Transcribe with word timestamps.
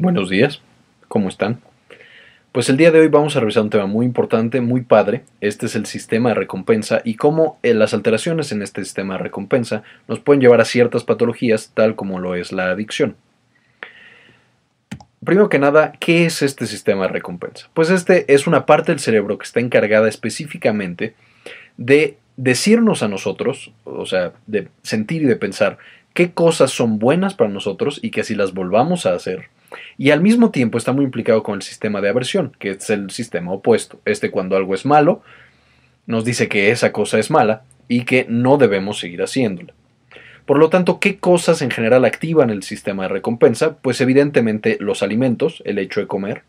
Buenos 0.00 0.30
días, 0.30 0.62
¿cómo 1.08 1.28
están? 1.28 1.60
Pues 2.52 2.68
el 2.68 2.76
día 2.76 2.92
de 2.92 3.00
hoy 3.00 3.08
vamos 3.08 3.34
a 3.34 3.40
revisar 3.40 3.64
un 3.64 3.70
tema 3.70 3.86
muy 3.86 4.06
importante, 4.06 4.60
muy 4.60 4.82
padre. 4.82 5.24
Este 5.40 5.66
es 5.66 5.74
el 5.74 5.86
sistema 5.86 6.28
de 6.28 6.36
recompensa 6.36 7.02
y 7.02 7.16
cómo 7.16 7.58
eh, 7.64 7.74
las 7.74 7.94
alteraciones 7.94 8.52
en 8.52 8.62
este 8.62 8.84
sistema 8.84 9.14
de 9.14 9.24
recompensa 9.24 9.82
nos 10.06 10.20
pueden 10.20 10.40
llevar 10.40 10.60
a 10.60 10.66
ciertas 10.66 11.02
patologías, 11.02 11.72
tal 11.74 11.96
como 11.96 12.20
lo 12.20 12.36
es 12.36 12.52
la 12.52 12.70
adicción. 12.70 13.16
Primero 15.24 15.48
que 15.48 15.58
nada, 15.58 15.90
¿qué 15.98 16.26
es 16.26 16.42
este 16.42 16.66
sistema 16.66 17.08
de 17.08 17.14
recompensa? 17.14 17.68
Pues 17.74 17.90
este 17.90 18.32
es 18.32 18.46
una 18.46 18.66
parte 18.66 18.92
del 18.92 19.00
cerebro 19.00 19.36
que 19.36 19.46
está 19.46 19.58
encargada 19.58 20.08
específicamente 20.08 21.16
de 21.76 22.18
decirnos 22.36 23.02
a 23.02 23.08
nosotros, 23.08 23.72
o 23.82 24.06
sea, 24.06 24.32
de 24.46 24.68
sentir 24.82 25.22
y 25.22 25.26
de 25.26 25.34
pensar 25.34 25.78
qué 26.14 26.30
cosas 26.30 26.70
son 26.70 27.00
buenas 27.00 27.34
para 27.34 27.50
nosotros 27.50 27.98
y 28.00 28.12
que 28.12 28.20
así 28.20 28.36
las 28.36 28.54
volvamos 28.54 29.04
a 29.04 29.14
hacer. 29.14 29.48
Y 29.96 30.10
al 30.10 30.20
mismo 30.20 30.50
tiempo 30.50 30.78
está 30.78 30.92
muy 30.92 31.04
implicado 31.04 31.42
con 31.42 31.56
el 31.56 31.62
sistema 31.62 32.00
de 32.00 32.08
aversión, 32.08 32.52
que 32.58 32.70
es 32.70 32.90
el 32.90 33.10
sistema 33.10 33.52
opuesto. 33.52 34.00
Este 34.04 34.30
cuando 34.30 34.56
algo 34.56 34.74
es 34.74 34.86
malo, 34.86 35.22
nos 36.06 36.24
dice 36.24 36.48
que 36.48 36.70
esa 36.70 36.92
cosa 36.92 37.18
es 37.18 37.30
mala 37.30 37.64
y 37.88 38.04
que 38.04 38.26
no 38.28 38.56
debemos 38.56 38.98
seguir 38.98 39.22
haciéndola. 39.22 39.74
Por 40.46 40.58
lo 40.58 40.70
tanto, 40.70 40.98
¿qué 40.98 41.18
cosas 41.18 41.60
en 41.60 41.70
general 41.70 42.06
activan 42.06 42.48
el 42.48 42.62
sistema 42.62 43.02
de 43.02 43.10
recompensa? 43.10 43.76
Pues 43.76 44.00
evidentemente 44.00 44.78
los 44.80 45.02
alimentos, 45.02 45.62
el 45.66 45.78
hecho 45.78 46.00
de 46.00 46.06
comer. 46.06 46.42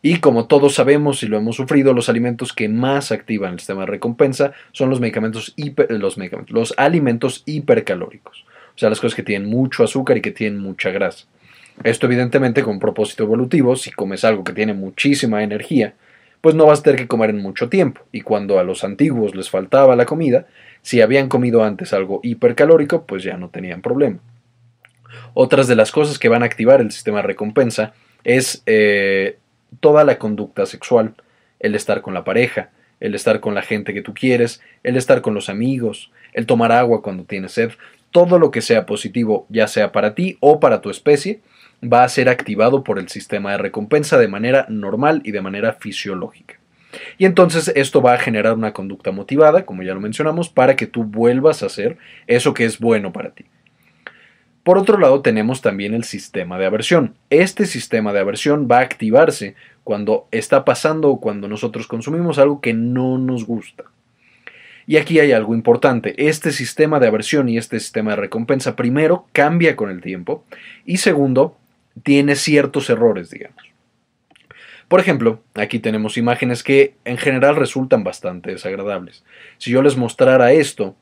Y 0.00 0.18
como 0.18 0.46
todos 0.46 0.74
sabemos 0.74 1.24
y 1.24 1.26
lo 1.26 1.36
hemos 1.36 1.56
sufrido, 1.56 1.92
los 1.92 2.08
alimentos 2.08 2.52
que 2.52 2.68
más 2.68 3.10
activan 3.10 3.54
el 3.54 3.58
sistema 3.58 3.80
de 3.80 3.86
recompensa 3.86 4.52
son 4.70 4.90
los 4.90 5.00
medicamentos, 5.00 5.54
los, 5.88 6.18
medicamentos 6.18 6.54
los 6.54 6.74
alimentos 6.76 7.42
hipercalóricos. 7.46 8.44
O 8.76 8.78
sea, 8.78 8.90
las 8.90 9.00
cosas 9.00 9.16
que 9.16 9.24
tienen 9.24 9.48
mucho 9.48 9.82
azúcar 9.82 10.18
y 10.18 10.20
que 10.20 10.30
tienen 10.30 10.60
mucha 10.60 10.90
grasa. 10.90 11.26
Esto 11.84 12.06
evidentemente 12.06 12.62
con 12.62 12.78
propósito 12.78 13.24
evolutivo, 13.24 13.76
si 13.76 13.90
comes 13.90 14.24
algo 14.24 14.44
que 14.44 14.52
tiene 14.52 14.74
muchísima 14.74 15.42
energía, 15.42 15.94
pues 16.40 16.54
no 16.54 16.66
vas 16.66 16.80
a 16.80 16.82
tener 16.82 17.00
que 17.00 17.08
comer 17.08 17.30
en 17.30 17.38
mucho 17.38 17.68
tiempo. 17.68 18.02
Y 18.12 18.22
cuando 18.22 18.58
a 18.58 18.64
los 18.64 18.84
antiguos 18.84 19.34
les 19.34 19.50
faltaba 19.50 19.96
la 19.96 20.06
comida, 20.06 20.46
si 20.82 21.00
habían 21.00 21.28
comido 21.28 21.64
antes 21.64 21.92
algo 21.92 22.20
hipercalórico, 22.22 23.04
pues 23.06 23.22
ya 23.22 23.36
no 23.36 23.48
tenían 23.48 23.82
problema. 23.82 24.18
Otras 25.34 25.68
de 25.68 25.76
las 25.76 25.92
cosas 25.92 26.18
que 26.18 26.28
van 26.28 26.42
a 26.42 26.46
activar 26.46 26.80
el 26.80 26.92
sistema 26.92 27.18
de 27.18 27.28
recompensa 27.28 27.94
es 28.24 28.62
eh, 28.66 29.38
toda 29.80 30.04
la 30.04 30.18
conducta 30.18 30.66
sexual, 30.66 31.14
el 31.60 31.74
estar 31.74 32.00
con 32.02 32.14
la 32.14 32.24
pareja, 32.24 32.70
el 33.00 33.14
estar 33.14 33.40
con 33.40 33.54
la 33.54 33.62
gente 33.62 33.92
que 33.92 34.02
tú 34.02 34.14
quieres, 34.14 34.60
el 34.82 34.96
estar 34.96 35.20
con 35.20 35.34
los 35.34 35.48
amigos, 35.48 36.10
el 36.32 36.46
tomar 36.46 36.72
agua 36.72 37.02
cuando 37.02 37.24
tienes 37.24 37.52
sed, 37.52 37.72
todo 38.10 38.38
lo 38.38 38.50
que 38.50 38.62
sea 38.62 38.86
positivo, 38.86 39.46
ya 39.48 39.68
sea 39.68 39.92
para 39.92 40.14
ti 40.14 40.38
o 40.40 40.60
para 40.60 40.80
tu 40.80 40.90
especie, 40.90 41.40
va 41.82 42.04
a 42.04 42.08
ser 42.08 42.28
activado 42.28 42.84
por 42.84 42.98
el 42.98 43.08
sistema 43.08 43.52
de 43.52 43.58
recompensa 43.58 44.18
de 44.18 44.28
manera 44.28 44.66
normal 44.68 45.20
y 45.24 45.32
de 45.32 45.42
manera 45.42 45.74
fisiológica. 45.74 46.56
Y 47.18 47.24
entonces 47.24 47.72
esto 47.74 48.00
va 48.00 48.14
a 48.14 48.18
generar 48.18 48.54
una 48.54 48.72
conducta 48.72 49.10
motivada, 49.10 49.64
como 49.66 49.82
ya 49.82 49.94
lo 49.94 50.00
mencionamos, 50.00 50.48
para 50.48 50.76
que 50.76 50.86
tú 50.86 51.04
vuelvas 51.04 51.62
a 51.62 51.66
hacer 51.66 51.98
eso 52.26 52.54
que 52.54 52.64
es 52.64 52.78
bueno 52.78 53.12
para 53.12 53.30
ti. 53.30 53.44
Por 54.62 54.78
otro 54.78 54.98
lado, 54.98 55.22
tenemos 55.22 55.60
también 55.60 55.94
el 55.94 56.02
sistema 56.02 56.58
de 56.58 56.66
aversión. 56.66 57.14
Este 57.30 57.66
sistema 57.66 58.12
de 58.12 58.18
aversión 58.18 58.66
va 58.68 58.78
a 58.78 58.82
activarse 58.82 59.54
cuando 59.84 60.26
está 60.32 60.64
pasando 60.64 61.08
o 61.10 61.20
cuando 61.20 61.46
nosotros 61.46 61.86
consumimos 61.86 62.38
algo 62.38 62.60
que 62.60 62.74
no 62.74 63.18
nos 63.18 63.46
gusta. 63.46 63.84
Y 64.88 64.96
aquí 64.96 65.20
hay 65.20 65.32
algo 65.32 65.54
importante. 65.54 66.14
Este 66.28 66.50
sistema 66.50 66.98
de 66.98 67.06
aversión 67.06 67.48
y 67.48 67.58
este 67.58 67.78
sistema 67.78 68.10
de 68.10 68.16
recompensa, 68.16 68.74
primero, 68.74 69.26
cambia 69.32 69.76
con 69.76 69.90
el 69.90 70.00
tiempo 70.00 70.44
y 70.84 70.96
segundo, 70.96 71.56
tiene 72.02 72.36
ciertos 72.36 72.90
errores, 72.90 73.30
digamos. 73.30 73.62
Por 74.88 75.00
ejemplo, 75.00 75.40
aquí 75.54 75.80
tenemos 75.80 76.16
imágenes 76.16 76.62
que 76.62 76.94
en 77.04 77.16
general 77.16 77.56
resultan 77.56 78.04
bastante 78.04 78.52
desagradables. 78.52 79.24
Si 79.58 79.72
yo 79.72 79.82
les 79.82 79.96
mostrara 79.96 80.52
esto 80.52 80.94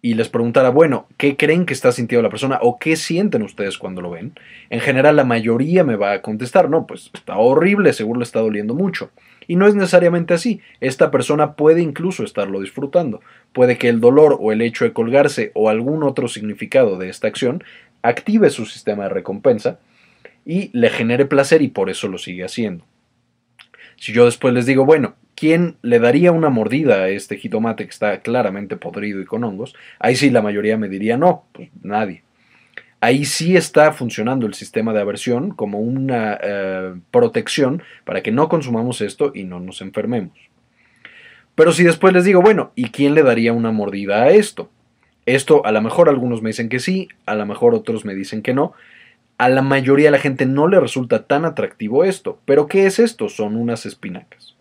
y 0.00 0.14
les 0.14 0.28
preguntara, 0.28 0.68
bueno, 0.68 1.08
¿qué 1.16 1.36
creen 1.36 1.66
que 1.66 1.74
está 1.74 1.90
sintiendo 1.90 2.22
la 2.22 2.30
persona 2.30 2.60
o 2.62 2.78
qué 2.78 2.94
sienten 2.94 3.42
ustedes 3.42 3.78
cuando 3.78 4.00
lo 4.00 4.10
ven? 4.10 4.34
En 4.70 4.78
general 4.78 5.16
la 5.16 5.24
mayoría 5.24 5.82
me 5.82 5.96
va 5.96 6.12
a 6.12 6.22
contestar, 6.22 6.70
no, 6.70 6.86
pues 6.86 7.10
está 7.12 7.36
horrible, 7.36 7.92
seguro 7.92 8.20
le 8.20 8.24
está 8.24 8.38
doliendo 8.38 8.74
mucho. 8.74 9.10
Y 9.48 9.56
no 9.56 9.66
es 9.66 9.74
necesariamente 9.74 10.34
así. 10.34 10.60
Esta 10.80 11.10
persona 11.10 11.54
puede 11.54 11.82
incluso 11.82 12.22
estarlo 12.22 12.60
disfrutando. 12.60 13.20
Puede 13.52 13.76
que 13.76 13.88
el 13.88 14.00
dolor 14.00 14.36
o 14.40 14.52
el 14.52 14.62
hecho 14.62 14.84
de 14.84 14.92
colgarse 14.92 15.50
o 15.54 15.68
algún 15.68 16.04
otro 16.04 16.28
significado 16.28 16.96
de 16.96 17.08
esta 17.08 17.26
acción 17.26 17.64
active 18.02 18.50
su 18.50 18.66
sistema 18.66 19.04
de 19.04 19.08
recompensa 19.08 19.80
y 20.46 20.70
le 20.72 20.88
genere 20.88 21.26
placer 21.26 21.60
y 21.60 21.68
por 21.68 21.90
eso 21.90 22.08
lo 22.08 22.16
sigue 22.16 22.44
haciendo. 22.44 22.86
Si 23.96 24.12
yo 24.12 24.24
después 24.24 24.54
les 24.54 24.64
digo, 24.64 24.86
bueno, 24.86 25.16
¿quién 25.34 25.76
le 25.82 25.98
daría 25.98 26.32
una 26.32 26.48
mordida 26.48 27.02
a 27.02 27.08
este 27.08 27.36
jitomate 27.36 27.84
que 27.84 27.90
está 27.90 28.20
claramente 28.20 28.76
podrido 28.76 29.20
y 29.20 29.26
con 29.26 29.44
hongos? 29.44 29.74
Ahí 29.98 30.16
sí 30.16 30.30
la 30.30 30.40
mayoría 30.40 30.78
me 30.78 30.88
diría 30.88 31.18
no, 31.18 31.44
pues 31.52 31.68
nadie 31.82 32.22
ahí 33.00 33.24
sí 33.24 33.56
está 33.56 33.92
funcionando 33.92 34.46
el 34.46 34.54
sistema 34.54 34.92
de 34.92 35.00
aversión 35.00 35.50
como 35.50 35.80
una 35.80 36.38
eh, 36.42 36.94
protección 37.10 37.82
para 38.04 38.22
que 38.22 38.32
no 38.32 38.48
consumamos 38.48 39.00
esto 39.00 39.32
y 39.34 39.44
no 39.44 39.60
nos 39.60 39.80
enfermemos. 39.80 40.36
Pero 41.54 41.72
si 41.72 41.84
después 41.84 42.12
les 42.12 42.24
digo, 42.24 42.42
bueno, 42.42 42.72
¿y 42.74 42.90
quién 42.90 43.14
le 43.14 43.22
daría 43.22 43.52
una 43.52 43.70
mordida 43.70 44.24
a 44.24 44.30
esto? 44.30 44.70
Esto 45.24 45.64
a 45.64 45.72
lo 45.72 45.80
mejor 45.80 46.08
algunos 46.08 46.42
me 46.42 46.50
dicen 46.50 46.68
que 46.68 46.80
sí, 46.80 47.08
a 47.24 47.34
lo 47.34 47.46
mejor 47.46 47.74
otros 47.74 48.04
me 48.04 48.14
dicen 48.14 48.42
que 48.42 48.54
no. 48.54 48.72
A 49.38 49.48
la 49.48 49.62
mayoría 49.62 50.06
de 50.06 50.12
la 50.12 50.18
gente 50.18 50.46
no 50.46 50.66
le 50.66 50.80
resulta 50.80 51.26
tan 51.26 51.44
atractivo 51.44 52.04
esto. 52.04 52.40
Pero 52.44 52.68
¿qué 52.68 52.86
es 52.86 52.98
esto? 52.98 53.28
Son 53.28 53.56
unas 53.56 53.84
espinacas. 53.84 54.56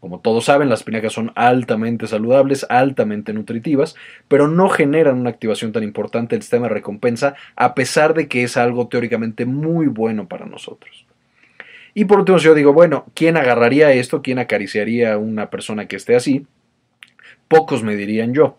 Como 0.00 0.20
todos 0.20 0.44
saben, 0.44 0.68
las 0.68 0.80
espinacas 0.80 1.12
son 1.12 1.32
altamente 1.34 2.06
saludables, 2.06 2.66
altamente 2.68 3.32
nutritivas, 3.32 3.96
pero 4.28 4.46
no 4.46 4.68
generan 4.68 5.18
una 5.18 5.30
activación 5.30 5.72
tan 5.72 5.82
importante 5.82 6.34
del 6.34 6.42
sistema 6.42 6.68
de 6.68 6.74
recompensa, 6.74 7.34
a 7.56 7.74
pesar 7.74 8.14
de 8.14 8.28
que 8.28 8.42
es 8.42 8.56
algo 8.56 8.88
teóricamente 8.88 9.46
muy 9.46 9.86
bueno 9.86 10.28
para 10.28 10.46
nosotros. 10.46 11.06
Y 11.94 12.04
por 12.04 12.18
último, 12.18 12.38
si 12.38 12.44
yo 12.44 12.54
digo, 12.54 12.72
bueno, 12.72 13.06
¿quién 13.14 13.36
agarraría 13.36 13.90
esto? 13.90 14.20
¿Quién 14.22 14.38
acariciaría 14.38 15.14
a 15.14 15.18
una 15.18 15.48
persona 15.48 15.86
que 15.86 15.96
esté 15.96 16.14
así? 16.14 16.46
Pocos 17.48 17.82
me 17.82 17.96
dirían 17.96 18.34
yo. 18.34 18.58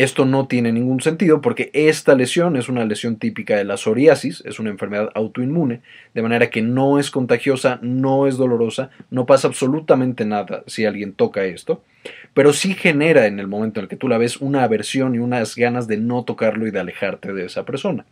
Esto 0.00 0.24
no 0.24 0.46
tiene 0.46 0.72
ningún 0.72 1.02
sentido 1.02 1.42
porque 1.42 1.70
esta 1.74 2.14
lesión 2.14 2.56
es 2.56 2.70
una 2.70 2.86
lesión 2.86 3.16
típica 3.16 3.58
de 3.58 3.64
la 3.64 3.76
psoriasis, 3.76 4.42
es 4.46 4.58
una 4.58 4.70
enfermedad 4.70 5.10
autoinmune, 5.14 5.82
de 6.14 6.22
manera 6.22 6.48
que 6.48 6.62
no 6.62 6.98
es 6.98 7.10
contagiosa, 7.10 7.78
no 7.82 8.26
es 8.26 8.38
dolorosa, 8.38 8.88
no 9.10 9.26
pasa 9.26 9.48
absolutamente 9.48 10.24
nada 10.24 10.64
si 10.66 10.86
alguien 10.86 11.12
toca 11.12 11.44
esto, 11.44 11.82
pero 12.32 12.54
sí 12.54 12.72
genera 12.72 13.26
en 13.26 13.40
el 13.40 13.46
momento 13.46 13.78
en 13.78 13.84
el 13.84 13.88
que 13.90 13.96
tú 13.96 14.08
la 14.08 14.16
ves 14.16 14.38
una 14.38 14.62
aversión 14.62 15.14
y 15.14 15.18
unas 15.18 15.54
ganas 15.54 15.86
de 15.86 15.98
no 15.98 16.24
tocarlo 16.24 16.66
y 16.66 16.70
de 16.70 16.80
alejarte 16.80 17.34
de 17.34 17.44
esa 17.44 17.66
persona. 17.66 18.06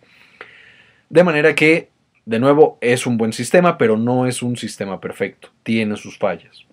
De 1.09 1.25
manera 1.25 1.55
que, 1.55 1.89
de 2.27 2.39
nuevo, 2.39 2.77
es 2.83 3.07
un 3.07 3.17
buen 3.17 3.33
sistema, 3.33 3.79
pero 3.79 3.97
no 3.97 4.27
es 4.27 4.43
un 4.43 4.59
sistema 4.59 5.01
perfecto, 5.01 5.49
tiene 5.63 5.97
sus 5.97 6.19
fallas. 6.19 6.68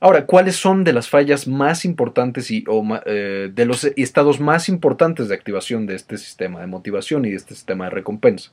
Ahora, 0.00 0.26
¿cuáles 0.26 0.54
son 0.54 0.84
de 0.84 0.92
las 0.92 1.08
fallas 1.08 1.48
más 1.48 1.84
importantes 1.84 2.52
y 2.52 2.64
eh, 3.04 3.50
de 3.52 3.66
los 3.66 3.84
estados 3.96 4.38
más 4.38 4.68
importantes 4.68 5.28
de 5.28 5.34
activación 5.34 5.86
de 5.86 5.96
este 5.96 6.18
sistema 6.18 6.60
de 6.60 6.68
motivación 6.68 7.24
y 7.24 7.30
de 7.30 7.36
este 7.36 7.54
sistema 7.54 7.86
de 7.86 7.90
recompensa? 7.90 8.52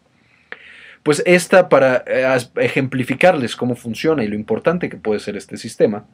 Pues 1.04 1.22
esta, 1.28 1.70
para 1.70 2.04
eh, 2.08 2.36
ejemplificarles 2.56 3.56
cómo 3.56 3.76
funciona 3.76 4.24
y 4.24 4.28
lo 4.28 4.34
importante 4.34 4.90
que 4.90 4.98
puede 4.98 5.20
ser 5.20 5.38
este 5.38 5.58
sistema, 5.58 6.08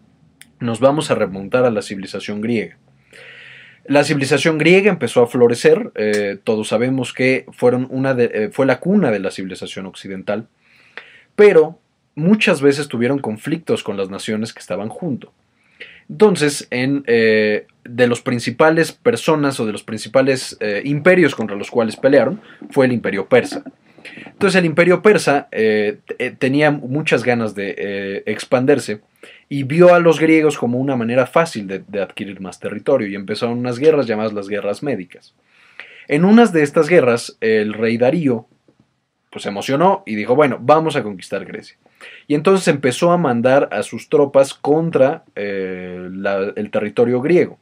nos 0.59 0.81
vamos 0.81 1.09
a 1.11 1.15
remontar 1.15 1.63
a 1.63 1.71
la 1.71 1.81
civilización 1.81 2.41
griega. 2.41 2.77
La 3.85 4.03
civilización 4.03 4.57
griega 4.57 4.91
empezó 4.91 5.23
a 5.23 5.27
florecer, 5.27 5.91
eh, 5.95 6.39
todos 6.43 6.67
sabemos 6.67 7.13
que 7.13 7.45
fueron 7.53 7.87
una 7.89 8.15
fue 8.51 8.65
la 8.65 8.81
cuna 8.81 9.11
de 9.11 9.19
la 9.19 9.31
civilización 9.31 9.85
occidental, 9.85 10.49
pero 11.37 11.79
muchas 12.15 12.61
veces 12.61 12.87
tuvieron 12.87 13.19
conflictos 13.19 13.83
con 13.83 13.97
las 13.97 14.09
naciones 14.09 14.53
que 14.53 14.59
estaban 14.59 14.89
junto. 14.89 15.31
Entonces, 16.09 16.67
en, 16.71 17.03
eh, 17.07 17.67
de 17.85 18.07
los 18.07 18.21
principales 18.21 18.91
personas 18.91 19.59
o 19.59 19.65
de 19.65 19.71
los 19.71 19.83
principales 19.83 20.57
eh, 20.59 20.81
imperios 20.83 21.35
contra 21.35 21.55
los 21.55 21.71
cuales 21.71 21.95
pelearon 21.95 22.41
fue 22.69 22.85
el 22.85 22.91
imperio 22.91 23.27
persa. 23.27 23.63
Entonces 24.25 24.57
el 24.57 24.65
imperio 24.65 25.03
persa 25.03 25.47
eh, 25.51 25.99
tenía 26.39 26.71
muchas 26.71 27.23
ganas 27.23 27.53
de 27.53 28.23
expandirse 28.25 29.01
y 29.47 29.61
vio 29.61 29.93
a 29.93 29.99
los 29.99 30.19
griegos 30.19 30.57
como 30.57 30.79
una 30.79 30.95
manera 30.95 31.27
fácil 31.27 31.67
de, 31.67 32.01
adquirir 32.01 32.41
más 32.41 32.59
territorio 32.59 33.07
y 33.07 33.13
empezaron 33.13 33.59
unas 33.59 33.77
guerras 33.77 34.07
llamadas 34.07 34.33
las 34.33 34.47
guerras 34.47 34.81
médicas. 34.81 35.35
En 36.07 36.25
unas 36.25 36.51
de 36.51 36.63
estas 36.63 36.89
guerras 36.89 37.37
el 37.41 37.73
rey 37.73 37.97
Darío 37.97 38.47
pues 39.29 39.43
se 39.43 39.49
emocionó 39.49 40.01
y 40.07 40.15
dijo, 40.15 40.35
bueno, 40.35 40.57
vamos 40.59 40.95
a 40.95 41.03
conquistar 41.03 41.45
Grecia. 41.45 41.77
Y 42.27 42.35
entonces 42.35 42.67
empezó 42.67 43.11
a 43.11 43.17
mandar 43.17 43.69
a 43.71 43.83
sus 43.83 44.09
tropas 44.09 44.53
contra 44.53 45.23
eh, 45.35 46.09
el 46.55 46.71
territorio 46.71 47.21
griego. 47.21 47.57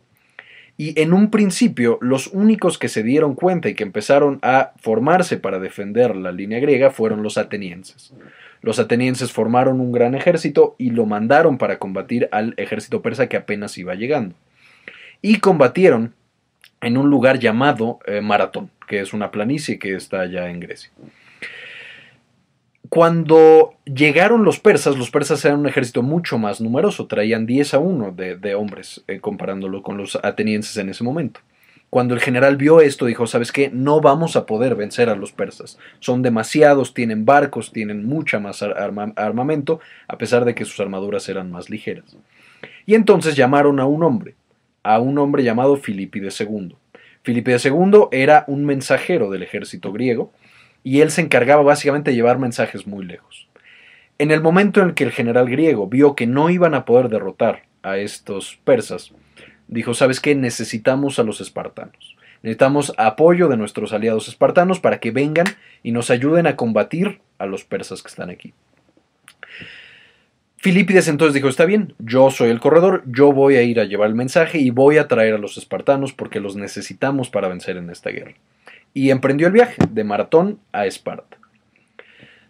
Y 0.80 0.97
en 1.01 1.12
un 1.12 1.30
principio, 1.30 1.97
los 2.00 2.27
únicos 2.27 2.77
que 2.77 2.88
se 2.88 3.03
dieron 3.03 3.36
cuenta 3.36 3.68
y 3.68 3.75
que 3.75 3.83
empezaron 3.83 4.39
a 4.41 4.71
formarse 4.77 5.36
para 5.36 5.59
defender 5.59 6.15
la 6.15 6.31
línea 6.31 6.62
griega 6.62 6.89
fueron 6.89 7.21
los 7.21 7.38
atenienses. 7.38 8.13
Los 8.62 8.80
atenienses 8.80 9.33
formaron 9.33 9.81
un 9.81 9.91
gran 9.91 10.15
ejército 10.15 10.75
y 10.77 10.92
lo 10.92 11.06
mandaron 11.06 11.57
para 11.57 11.80
combatir 11.80 12.30
al 12.31 12.53
ejército 12.56 13.01
persa 13.01 13.27
que 13.27 13.35
apenas 13.35 13.77
iba 13.77 13.94
llegando. 13.95 14.35
Y 15.21 15.39
combatieron 15.39 16.13
en 16.80 16.97
un 16.97 17.09
lugar 17.09 17.39
llamado 17.39 18.00
eh, 18.06 18.21
Maratón, 18.21 18.71
que 18.88 19.01
es 19.01 19.12
una 19.13 19.31
planicie 19.31 19.80
que 19.80 19.95
está 19.95 20.21
allá 20.21 20.50
en 20.50 20.62
Grecia. 20.62 20.92
Cuando 22.89 23.75
llegaron 23.86 24.44
los 24.44 24.59
persas, 24.59 24.97
los 24.97 25.12
persas 25.12 25.45
eran 25.45 25.59
un 25.59 25.68
ejército 25.68 26.01
mucho 26.01 26.39
más 26.39 26.59
numeroso, 26.59 27.06
traían 27.06 27.45
10 27.45 27.75
a 27.75 27.80
1 27.80 28.12
de, 28.13 28.56
hombres, 28.56 29.03
eh, 29.07 29.19
comparándolo 29.19 29.83
con 29.83 29.97
los 29.97 30.18
atenienses 30.24 30.75
en 30.77 30.89
ese 30.89 31.03
momento. 31.03 31.39
Cuando 31.91 32.15
el 32.15 32.19
general 32.19 32.57
vio 32.57 32.81
esto, 32.81 33.06
dijo, 33.06 33.27
¿sabes 33.27 33.51
qué? 33.51 33.69
No 33.71 34.01
vamos 34.01 34.36
a 34.36 34.45
poder 34.45 34.75
vencer 34.75 35.09
a 35.09 35.15
los 35.15 35.31
persas. 35.31 35.77
Son 36.00 36.21
demasiados, 36.21 36.94
tienen 36.94 37.25
barcos, 37.25 37.71
tienen 37.71 38.06
mucha 38.06 38.39
más 38.39 38.63
armamento, 38.63 39.80
a 40.07 40.18
pesar 40.18 40.45
de 40.45 40.53
que 40.56 40.65
sus 40.65 40.80
armaduras 40.80 41.30
eran 41.30 41.51
más 41.51 41.69
ligeras. 41.69 42.15
Y 42.85 42.95
entonces 42.95 43.35
llamaron 43.35 43.80
a 43.80 43.85
un 43.85 44.03
hombre, 44.03 44.35
a 44.83 45.00
un 45.00 45.18
hombre 45.18 45.44
llamado 45.44 45.77
Filipides 45.77 46.42
II. 46.42 46.75
Filipides 47.24 47.65
II 47.65 48.07
era 48.12 48.45
un 48.47 48.65
mensajero 48.65 49.30
del 49.30 49.44
ejército 49.44 49.92
griego, 49.92 50.31
y 50.84 51.02
él 51.02 51.12
se 51.12 51.22
encargaba 51.22 51.64
básicamente 51.64 52.12
de 52.12 52.16
llevar 52.16 52.40
mensajes 52.40 52.88
muy 52.88 53.06
lejos. 53.06 53.48
En 54.18 54.31
el 54.31 54.42
momento 54.42 54.81
en 54.81 54.94
que 54.94 55.04
el 55.04 55.12
general 55.12 55.50
griego 55.50 55.88
vio 55.88 56.16
que 56.16 56.28
no 56.28 56.50
iban 56.50 56.74
a 56.74 56.86
poder 56.86 57.10
derrotar 57.10 57.64
a 57.84 57.98
estos 57.98 58.60
persas, 58.64 59.14
dijo, 59.68 59.94
¿sabes 59.94 60.20
qué? 60.20 60.36
Necesitamos 60.36 61.20
a 61.20 61.24
los 61.24 61.42
espartanos. 61.42 62.18
Necesitamos 62.42 62.94
apoyo 62.98 63.48
de 63.48 63.58
nuestros 63.58 63.94
aliados 63.94 64.28
espartanos 64.28 64.80
para 64.80 65.00
que 65.00 65.12
vengan 65.12 65.46
y 65.84 65.92
nos 65.92 66.10
ayuden 66.10 66.48
a 66.48 66.56
combatir 66.56 67.20
a 67.38 67.46
los 67.46 67.64
persas 67.66 68.02
que 68.02 68.10
están 68.10 68.30
aquí. 68.30 68.54
Filipides 70.58 71.08
entonces 71.08 71.34
dijo, 71.34 71.48
está 71.48 71.64
bien, 71.64 71.94
yo 72.00 72.30
soy 72.31 72.50
el 72.50 72.60
corredor, 72.60 73.04
yo 73.06 73.31
voy 73.31 73.56
a 73.56 73.62
ir 73.62 73.80
a 73.80 73.86
llevar 73.86 74.10
el 74.10 74.16
mensaje 74.16 74.58
y 74.58 74.72
voy 74.72 74.98
a 74.98 75.08
traer 75.08 75.36
a 75.36 75.38
los 75.38 75.58
espartanos 75.58 76.12
porque 76.12 76.42
los 76.42 76.58
necesitamos 76.58 77.30
para 77.30 77.48
vencer 77.48 77.78
en 77.78 77.90
esta 77.90 78.10
guerra 78.10 78.36
y 78.94 79.12
emprendió 79.12 79.47
el 79.47 79.53
viaje 79.53 79.81
de 79.89 80.03
Maratón 80.03 80.59
a 80.71 80.86
Esparta. 80.86 81.38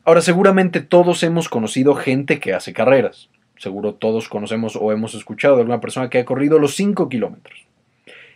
Ahora, 0.04 0.22
seguramente 0.22 0.82
todos 0.82 1.22
hemos 1.24 1.50
conocido 1.50 1.96
gente 1.96 2.40
que 2.40 2.54
hace 2.54 2.74
carreras. 2.74 3.30
Seguro 3.58 3.94
todos 3.94 4.30
conocemos 4.30 4.76
o 4.76 4.92
hemos 4.92 5.14
escuchado 5.14 5.56
de 5.56 5.62
alguna 5.62 5.82
persona 5.82 6.10
que 6.10 6.20
ha 6.20 6.26
corrido 6.26 6.60
los 6.60 6.76
5 6.76 7.10
kilómetros. 7.10 7.68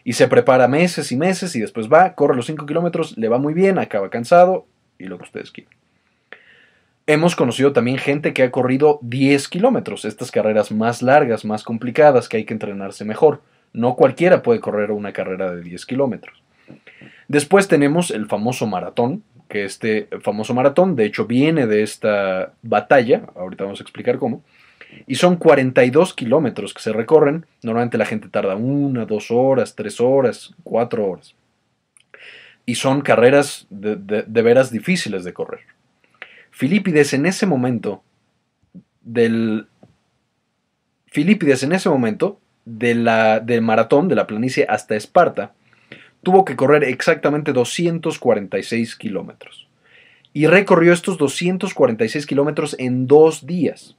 Y 0.03 0.13
se 0.13 0.27
prepara 0.27 0.67
meses 0.67 1.11
y 1.11 1.15
meses 1.15 1.55
y 1.55 1.61
después 1.61 1.87
va, 1.91 2.13
corre 2.13 2.35
los 2.35 2.45
5 2.45 2.65
kilómetros, 2.65 3.17
le 3.17 3.29
va 3.29 3.37
muy 3.37 3.53
bien, 3.53 3.79
acaba 3.79 4.09
cansado 4.09 4.67
y 4.99 5.05
lo 5.05 5.17
que 5.17 5.23
ustedes 5.23 5.51
quieran. 5.51 5.73
Hemos 7.07 7.35
conocido 7.35 7.73
también 7.73 7.97
gente 7.97 8.33
que 8.33 8.43
ha 8.43 8.51
corrido 8.51 8.99
10 9.01 9.47
kilómetros, 9.47 10.05
estas 10.05 10.29
carreras 10.29 10.71
más 10.71 11.01
largas, 11.01 11.43
más 11.43 11.63
complicadas, 11.63 12.29
que 12.29 12.37
hay 12.37 12.45
que 12.45 12.53
entrenarse 12.53 13.03
mejor. 13.03 13.41
No 13.73 13.95
cualquiera 13.95 14.41
puede 14.41 14.59
correr 14.59 14.91
una 14.91 15.11
carrera 15.11 15.53
de 15.53 15.61
10 15.61 15.85
kilómetros. 15.85 16.43
Después 17.27 17.67
tenemos 17.67 18.11
el 18.11 18.27
famoso 18.27 18.67
maratón, 18.67 19.23
que 19.49 19.65
este 19.65 20.07
famoso 20.21 20.53
maratón 20.53 20.95
de 20.95 21.05
hecho 21.05 21.25
viene 21.25 21.67
de 21.67 21.83
esta 21.83 22.53
batalla, 22.61 23.23
ahorita 23.35 23.65
vamos 23.65 23.79
a 23.79 23.83
explicar 23.83 24.17
cómo, 24.17 24.43
y 25.07 25.15
son 25.15 25.37
42 25.37 26.13
kilómetros 26.13 26.73
que 26.73 26.81
se 26.81 26.93
recorren, 26.93 27.45
normalmente 27.61 27.97
la 27.97 28.05
gente 28.05 28.29
tarda 28.29 28.55
una, 28.55 29.05
dos 29.05 29.31
horas, 29.31 29.75
tres 29.75 29.99
horas, 29.99 30.53
cuatro 30.63 31.07
horas. 31.07 31.35
Y 32.65 32.75
son 32.75 33.01
carreras 33.01 33.67
de, 33.69 34.41
veras 34.41 34.71
difíciles 34.71 35.23
de 35.23 35.33
correr. 35.33 35.61
Filipides 36.51 37.13
en 37.13 37.25
ese 37.25 37.45
momento 37.45 38.03
del 39.01 39.67
Filipides 41.07 41.61
en 41.63 41.73
ese 41.73 41.89
momento 41.89 42.39
de 42.65 42.95
del 43.43 43.61
maratón 43.61 44.07
de 44.07 44.15
la 44.15 44.25
planicie 44.25 44.65
hasta 44.69 44.95
Esparta 44.95 45.53
tuvo 46.23 46.45
que 46.45 46.55
correr 46.55 46.83
exactamente 46.83 47.53
246 47.53 48.95
kilómetros. 48.95 49.67
Y 50.33 50.47
recorrió 50.47 50.93
estos 50.93 51.17
246 51.17 52.25
kilómetros 52.25 52.75
en 52.79 53.05
dos 53.05 53.45
días. 53.45 53.95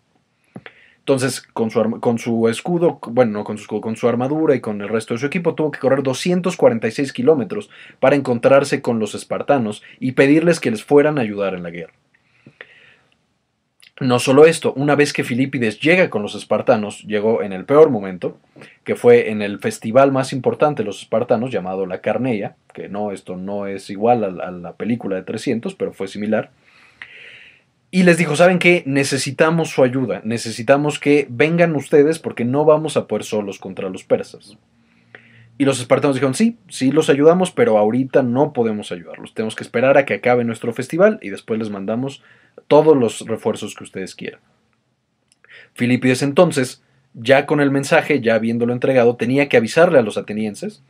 Entonces, 0.98 1.42
con 1.42 1.70
su, 1.70 2.00
con 2.00 2.18
su 2.18 2.48
escudo, 2.48 2.98
bueno, 3.08 3.32
no 3.32 3.44
con 3.44 3.58
su 3.58 3.80
con 3.80 3.94
su 3.94 4.08
armadura 4.08 4.54
y 4.54 4.60
con 4.60 4.80
el 4.80 4.88
resto 4.88 5.12
de 5.12 5.20
su 5.20 5.26
equipo, 5.26 5.54
tuvo 5.54 5.70
que 5.70 5.78
correr 5.78 6.02
246 6.02 7.12
kilómetros 7.12 7.68
para 8.00 8.16
encontrarse 8.16 8.80
con 8.80 8.98
los 8.98 9.14
espartanos 9.14 9.82
y 10.00 10.12
pedirles 10.12 10.60
que 10.60 10.70
les 10.70 10.82
fueran 10.82 11.18
a 11.18 11.20
ayudar 11.20 11.54
en 11.54 11.62
la 11.62 11.70
guerra. 11.70 11.92
No 14.00 14.18
solo 14.18 14.44
esto, 14.44 14.72
una 14.72 14.96
vez 14.96 15.12
que 15.12 15.22
Filipides 15.22 15.78
llega 15.78 16.10
con 16.10 16.22
los 16.22 16.34
espartanos, 16.34 17.02
llegó 17.02 17.42
en 17.42 17.52
el 17.52 17.64
peor 17.64 17.90
momento, 17.90 18.38
que 18.82 18.96
fue 18.96 19.30
en 19.30 19.40
el 19.40 19.60
festival 19.60 20.10
más 20.10 20.32
importante 20.32 20.82
de 20.82 20.86
los 20.86 20.98
espartanos 20.98 21.52
llamado 21.52 21.86
la 21.86 22.00
Carneia, 22.00 22.56
que 22.72 22.88
no, 22.88 23.12
esto 23.12 23.36
no 23.36 23.68
es 23.68 23.90
igual 23.90 24.24
a, 24.24 24.50
la 24.50 24.72
película 24.72 25.14
de 25.14 25.22
300, 25.22 25.76
pero 25.76 25.92
fue 25.92 26.08
similar. 26.08 26.50
Y 27.92 28.02
les 28.02 28.18
dijo, 28.18 28.34
¿saben 28.34 28.58
qué? 28.58 28.82
Necesitamos 28.84 29.70
su 29.70 29.84
ayuda, 29.84 30.22
necesitamos 30.24 30.98
que 30.98 31.28
vengan 31.30 31.76
ustedes 31.76 32.18
porque 32.18 32.44
no 32.44 32.64
vamos 32.64 32.96
a 32.96 33.06
poder 33.06 33.22
solos 33.22 33.60
contra 33.60 33.90
los 33.90 34.02
persas. 34.02 34.58
Y 35.56 35.64
los 35.64 35.78
espartanos 35.78 36.16
dijeron, 36.16 36.34
sí, 36.34 36.58
sí 36.68 36.90
los 36.90 37.08
ayudamos, 37.08 37.52
pero 37.52 37.78
ahorita 37.78 38.22
no 38.22 38.52
podemos 38.52 38.90
ayudarlos. 38.90 39.34
Tenemos 39.34 39.54
que 39.54 39.62
esperar 39.62 39.96
a 39.96 40.04
que 40.04 40.14
acabe 40.14 40.44
nuestro 40.44 40.72
festival 40.72 41.18
y 41.22 41.30
después 41.30 41.58
les 41.60 41.70
mandamos 41.70 42.22
todos 42.66 42.96
los 42.96 43.20
refuerzos 43.20 43.74
que 43.74 43.84
ustedes 43.84 44.14
quieran. 44.14 44.40
Filipides 45.74 46.22
entonces, 46.22 46.82
ya 47.14 47.46
con 47.46 47.60
el 47.60 47.70
mensaje, 47.70 48.20
ya 48.20 48.34
habiéndolo 48.34 48.72
entregado, 48.72 49.16
tenía 49.16 49.48
que 49.48 49.56
avisarle 49.56 49.98
a 49.98 50.02
los 50.02 50.18
atenienses 50.18 50.82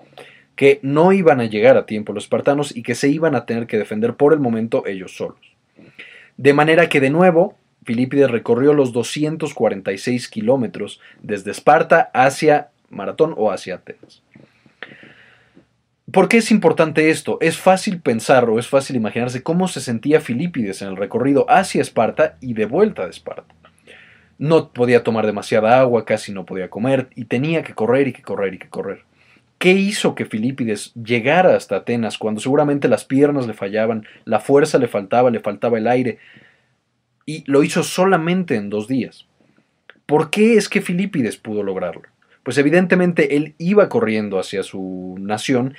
que 0.56 0.78
no 0.82 1.12
iban 1.12 1.40
a 1.40 1.46
llegar 1.46 1.76
a 1.76 1.86
tiempo 1.86 2.12
los 2.12 2.24
espartanos 2.24 2.74
y 2.74 2.82
que 2.82 2.94
se 2.94 3.08
iban 3.08 3.34
a 3.34 3.44
tener 3.44 3.66
que 3.66 3.78
defender 3.78 4.14
por 4.14 4.32
el 4.32 4.40
momento 4.40 4.86
ellos 4.86 5.16
solos. 5.16 5.40
De 6.36 6.52
manera 6.52 6.88
que 6.88 7.00
de 7.00 7.10
nuevo, 7.10 7.56
Filipides 7.84 8.30
recorrió 8.30 8.72
los 8.72 8.92
246 8.92 10.28
kilómetros 10.28 11.00
desde 11.22 11.50
Esparta 11.50 12.10
hacia 12.14 12.70
Maratón 12.88 13.34
o 13.36 13.50
hacia 13.50 13.76
Atenas. 13.76 14.23
¿Por 16.14 16.28
qué 16.28 16.36
es 16.36 16.52
importante 16.52 17.10
esto? 17.10 17.38
Es 17.40 17.58
fácil 17.58 18.00
pensar 18.00 18.48
o 18.48 18.60
es 18.60 18.68
fácil 18.68 18.94
imaginarse 18.94 19.42
cómo 19.42 19.66
se 19.66 19.80
sentía 19.80 20.20
Filipides 20.20 20.80
en 20.80 20.86
el 20.86 20.96
recorrido 20.96 21.44
hacia 21.50 21.82
Esparta 21.82 22.36
y 22.40 22.54
de 22.54 22.66
vuelta 22.66 23.02
de 23.02 23.10
Esparta. 23.10 23.52
No 24.38 24.72
podía 24.72 25.02
tomar 25.02 25.26
demasiada 25.26 25.80
agua, 25.80 26.04
casi 26.04 26.30
no 26.30 26.46
podía 26.46 26.70
comer 26.70 27.08
y 27.16 27.24
tenía 27.24 27.64
que 27.64 27.74
correr 27.74 28.06
y 28.06 28.12
que 28.12 28.22
correr 28.22 28.54
y 28.54 28.58
que 28.60 28.68
correr. 28.68 29.02
¿Qué 29.58 29.72
hizo 29.72 30.14
que 30.14 30.24
Filipides 30.24 30.92
llegara 30.94 31.56
hasta 31.56 31.78
Atenas 31.78 32.16
cuando 32.16 32.40
seguramente 32.40 32.86
las 32.86 33.04
piernas 33.04 33.48
le 33.48 33.54
fallaban, 33.54 34.06
la 34.24 34.38
fuerza 34.38 34.78
le 34.78 34.86
faltaba, 34.86 35.32
le 35.32 35.40
faltaba 35.40 35.78
el 35.78 35.88
aire? 35.88 36.18
Y 37.26 37.42
lo 37.50 37.64
hizo 37.64 37.82
solamente 37.82 38.54
en 38.54 38.70
dos 38.70 38.86
días. 38.86 39.26
¿Por 40.06 40.30
qué 40.30 40.54
es 40.54 40.68
que 40.68 40.80
Filipides 40.80 41.38
pudo 41.38 41.64
lograrlo? 41.64 42.02
Pues 42.44 42.58
evidentemente 42.58 43.36
él 43.36 43.54
iba 43.58 43.88
corriendo 43.88 44.38
hacia 44.38 44.62
su 44.62 45.16
nación 45.18 45.74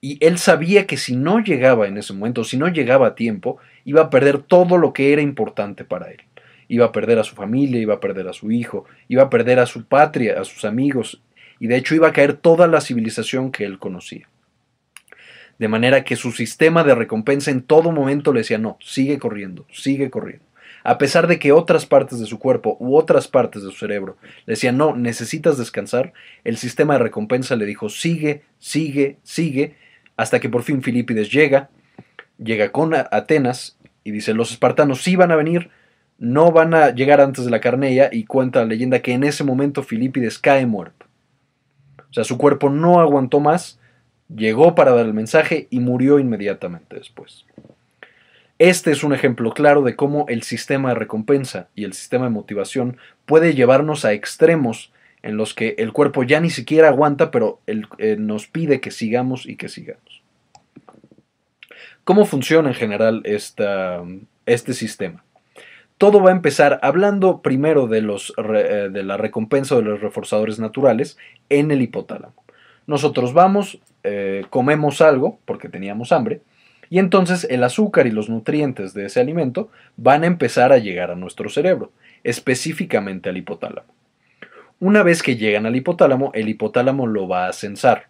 y 0.00 0.24
él 0.24 0.38
sabía 0.38 0.86
que 0.86 0.96
si 0.96 1.14
no 1.14 1.40
llegaba 1.40 1.86
en 1.86 1.98
ese 1.98 2.14
momento, 2.14 2.42
si 2.44 2.56
no 2.56 2.68
llegaba 2.68 3.08
a 3.08 3.14
tiempo, 3.14 3.58
iba 3.84 4.02
a 4.02 4.10
perder 4.10 4.38
todo 4.38 4.78
lo 4.78 4.92
que 4.92 5.12
era 5.12 5.20
importante 5.20 5.84
para 5.84 6.10
él. 6.10 6.22
Iba 6.68 6.86
a 6.86 6.92
perder 6.92 7.18
a 7.18 7.24
su 7.24 7.34
familia, 7.34 7.80
iba 7.80 7.94
a 7.94 8.00
perder 8.00 8.28
a 8.28 8.32
su 8.32 8.50
hijo, 8.50 8.86
iba 9.08 9.24
a 9.24 9.30
perder 9.30 9.58
a 9.58 9.66
su 9.66 9.84
patria, 9.84 10.40
a 10.40 10.44
sus 10.44 10.64
amigos, 10.64 11.20
y 11.58 11.66
de 11.66 11.76
hecho 11.76 11.94
iba 11.94 12.08
a 12.08 12.12
caer 12.12 12.34
toda 12.34 12.66
la 12.66 12.80
civilización 12.80 13.52
que 13.52 13.64
él 13.64 13.78
conocía. 13.78 14.28
De 15.58 15.68
manera 15.68 16.04
que 16.04 16.16
su 16.16 16.32
sistema 16.32 16.84
de 16.84 16.94
recompensa 16.94 17.50
en 17.50 17.60
todo 17.60 17.92
momento 17.92 18.32
le 18.32 18.40
decía, 18.40 18.56
no, 18.56 18.78
sigue 18.80 19.18
corriendo, 19.18 19.66
sigue 19.70 20.08
corriendo. 20.08 20.46
A 20.82 20.96
pesar 20.96 21.26
de 21.26 21.38
que 21.38 21.52
otras 21.52 21.84
partes 21.84 22.18
de 22.18 22.24
su 22.24 22.38
cuerpo 22.38 22.78
u 22.80 22.96
otras 22.96 23.28
partes 23.28 23.62
de 23.62 23.70
su 23.70 23.76
cerebro 23.76 24.16
le 24.46 24.52
decían, 24.52 24.78
no, 24.78 24.96
necesitas 24.96 25.58
descansar, 25.58 26.14
el 26.44 26.56
sistema 26.56 26.94
de 26.94 27.00
recompensa 27.00 27.56
le 27.56 27.66
dijo, 27.66 27.90
sigue, 27.90 28.44
sigue, 28.58 29.18
sigue, 29.22 29.74
hasta 30.16 30.40
que 30.40 30.48
por 30.48 30.62
fin 30.62 30.82
Filipides 30.82 31.30
llega, 31.30 31.70
llega 32.38 32.70
con 32.72 32.94
Atenas 32.94 33.78
y 34.04 34.10
dice, 34.10 34.34
los 34.34 34.50
espartanos 34.50 35.02
sí 35.02 35.16
van 35.16 35.30
a 35.30 35.36
venir, 35.36 35.70
no 36.18 36.52
van 36.52 36.74
a 36.74 36.90
llegar 36.90 37.20
antes 37.20 37.44
de 37.44 37.50
la 37.50 37.60
Carneia 37.60 38.10
y 38.12 38.24
cuenta 38.24 38.60
la 38.60 38.66
leyenda 38.66 39.00
que 39.00 39.12
en 39.12 39.24
ese 39.24 39.44
momento 39.44 39.82
Filipides 39.82 40.38
cae 40.38 40.66
muerto. 40.66 41.06
O 42.10 42.12
sea, 42.12 42.24
su 42.24 42.38
cuerpo 42.38 42.70
no 42.70 43.00
aguantó 43.00 43.40
más, 43.40 43.78
llegó 44.34 44.74
para 44.74 44.92
dar 44.92 45.06
el 45.06 45.14
mensaje 45.14 45.68
y 45.70 45.80
murió 45.80 46.18
inmediatamente 46.18 46.96
después. 46.96 47.46
Este 48.58 48.90
es 48.90 49.02
un 49.02 49.14
ejemplo 49.14 49.54
claro 49.54 49.82
de 49.82 49.96
cómo 49.96 50.26
el 50.28 50.42
sistema 50.42 50.90
de 50.90 50.96
recompensa 50.96 51.68
y 51.74 51.84
el 51.84 51.94
sistema 51.94 52.24
de 52.24 52.30
motivación 52.30 52.98
puede 53.24 53.54
llevarnos 53.54 54.04
a 54.04 54.12
extremos 54.12 54.92
en 55.22 55.36
los 55.36 55.54
que 55.54 55.74
el 55.78 55.92
cuerpo 55.92 56.22
ya 56.22 56.40
ni 56.40 56.50
siquiera 56.50 56.88
aguanta, 56.88 57.30
pero 57.30 57.60
eh, 57.66 58.16
nos 58.18 58.46
pide 58.46 58.80
que 58.80 58.90
sigamos 58.90 59.46
y 59.46 59.56
que 59.56 59.68
sigamos. 59.68 60.22
¿Cómo 62.04 62.24
funciona 62.24 62.70
en 62.70 62.74
general 62.74 63.22
este 63.24 64.74
sistema? 64.74 65.24
Todo 65.98 66.22
va 66.22 66.30
a 66.30 66.34
empezar 66.34 66.80
hablando 66.82 67.42
primero 67.42 67.86
de, 67.86 68.00
los, 68.00 68.32
eh, 68.38 68.88
de 68.90 69.02
la 69.02 69.18
recompensa 69.18 69.76
de 69.76 69.82
los 69.82 70.00
reforzadores 70.00 70.58
naturales 70.58 71.18
en 71.50 71.70
el 71.70 71.82
hipotálamo. 71.82 72.42
Nosotros 72.86 73.34
vamos, 73.34 73.78
eh, 74.02 74.46
comemos 74.48 75.02
algo 75.02 75.38
porque 75.44 75.68
teníamos 75.68 76.10
hambre, 76.10 76.40
y 76.88 76.98
entonces 76.98 77.46
el 77.48 77.62
azúcar 77.62 78.06
y 78.06 78.10
los 78.10 78.28
nutrientes 78.28 78.94
de 78.94 79.06
ese 79.06 79.20
alimento 79.20 79.70
van 79.96 80.24
a 80.24 80.26
empezar 80.26 80.72
a 80.72 80.78
llegar 80.78 81.10
a 81.10 81.16
nuestro 81.16 81.48
cerebro, 81.48 81.92
específicamente 82.24 83.28
al 83.28 83.36
hipotálamo. 83.36 83.99
Una 84.82 85.02
vez 85.02 85.22
que 85.22 85.36
llegan 85.36 85.66
al 85.66 85.76
hipotálamo, 85.76 86.30
el 86.32 86.48
hipotálamo 86.48 87.06
lo 87.06 87.28
va 87.28 87.48
a 87.48 87.52
censar. 87.52 88.08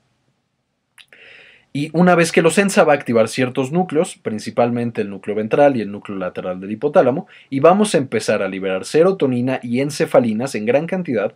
Y 1.72 1.90
una 1.92 2.14
vez 2.14 2.30
que 2.30 2.42
lo 2.42 2.50
censa 2.50 2.84
va 2.84 2.92
a 2.92 2.96
activar 2.96 3.26
ciertos 3.26 3.72
núcleos, 3.72 4.16
principalmente 4.16 5.02
el 5.02 5.10
núcleo 5.10 5.34
ventral 5.34 5.76
y 5.76 5.80
el 5.80 5.90
núcleo 5.90 6.16
lateral 6.16 6.60
del 6.60 6.70
hipotálamo, 6.70 7.26
y 7.48 7.58
vamos 7.58 7.96
a 7.96 7.98
empezar 7.98 8.40
a 8.40 8.48
liberar 8.48 8.84
serotonina 8.84 9.58
y 9.64 9.80
encefalinas 9.80 10.54
en 10.54 10.64
gran 10.64 10.86
cantidad 10.86 11.34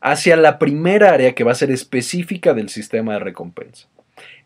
hacia 0.00 0.34
la 0.36 0.58
primera 0.58 1.12
área 1.12 1.34
que 1.34 1.44
va 1.44 1.52
a 1.52 1.56
ser 1.56 1.70
específica 1.70 2.54
del 2.54 2.70
sistema 2.70 3.12
de 3.12 3.18
recompensa. 3.18 3.88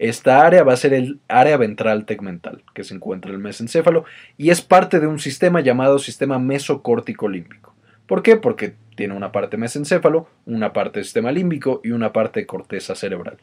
Esta 0.00 0.44
área 0.44 0.64
va 0.64 0.72
a 0.72 0.76
ser 0.76 0.94
el 0.94 1.20
área 1.28 1.56
ventral 1.58 2.06
tegmental, 2.06 2.64
que 2.74 2.82
se 2.82 2.94
encuentra 2.94 3.30
en 3.30 3.36
el 3.36 3.42
mesencéfalo, 3.42 4.04
y 4.36 4.50
es 4.50 4.62
parte 4.62 4.98
de 4.98 5.06
un 5.06 5.20
sistema 5.20 5.60
llamado 5.60 6.00
sistema 6.00 6.40
mesocórtico 6.40 7.28
límbico. 7.28 7.68
¿Por 8.08 8.22
qué? 8.22 8.36
Porque 8.36 8.74
tiene 8.96 9.14
una 9.14 9.30
parte 9.30 9.58
mesencéfalo, 9.58 10.26
una 10.46 10.72
parte 10.72 11.04
sistema 11.04 11.30
límbico 11.30 11.82
y 11.84 11.90
una 11.90 12.12
parte 12.12 12.46
corteza 12.46 12.94
cerebral. 12.96 13.36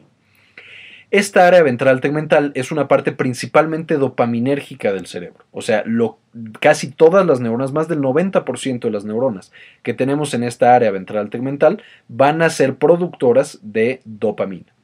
Esta 1.12 1.46
área 1.46 1.62
ventral 1.62 2.00
tegmental 2.00 2.50
es 2.56 2.72
una 2.72 2.88
parte 2.88 3.12
principalmente 3.12 3.94
dopaminérgica 3.94 4.92
del 4.92 5.06
cerebro. 5.06 5.44
O 5.52 5.62
sea, 5.62 5.84
casi 6.58 6.90
todas 6.90 7.24
las 7.24 7.38
neuronas, 7.38 7.72
más 7.72 7.86
del 7.86 8.00
90% 8.00 8.80
de 8.80 8.90
las 8.90 9.04
neuronas 9.04 9.52
que 9.84 9.94
tenemos 9.94 10.34
en 10.34 10.42
esta 10.42 10.74
área 10.74 10.90
ventral 10.90 11.30
tegmental 11.30 11.80
van 12.08 12.42
a 12.42 12.50
ser 12.50 12.74
productoras 12.74 13.60
de 13.62 14.00
dopamina. 14.04 14.74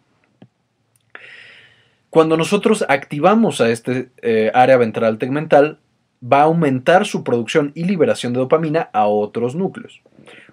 Cuando 2.09 2.37
nosotros 2.37 2.85
activamos 2.89 3.61
a 3.61 3.71
este 3.71 4.11
eh, 4.23 4.53
área 4.55 4.77
ventral 4.77 5.19
tegmental, 5.19 5.81
va 6.23 6.41
a 6.41 6.45
aumentar 6.45 7.07
su 7.07 7.25
producción 7.25 7.73
y 7.75 7.85
liberación 7.85 8.33
de 8.33 8.41
dopamina 8.41 8.91
a 8.93 9.07
otros 9.07 9.55
núcleos. 9.55 10.01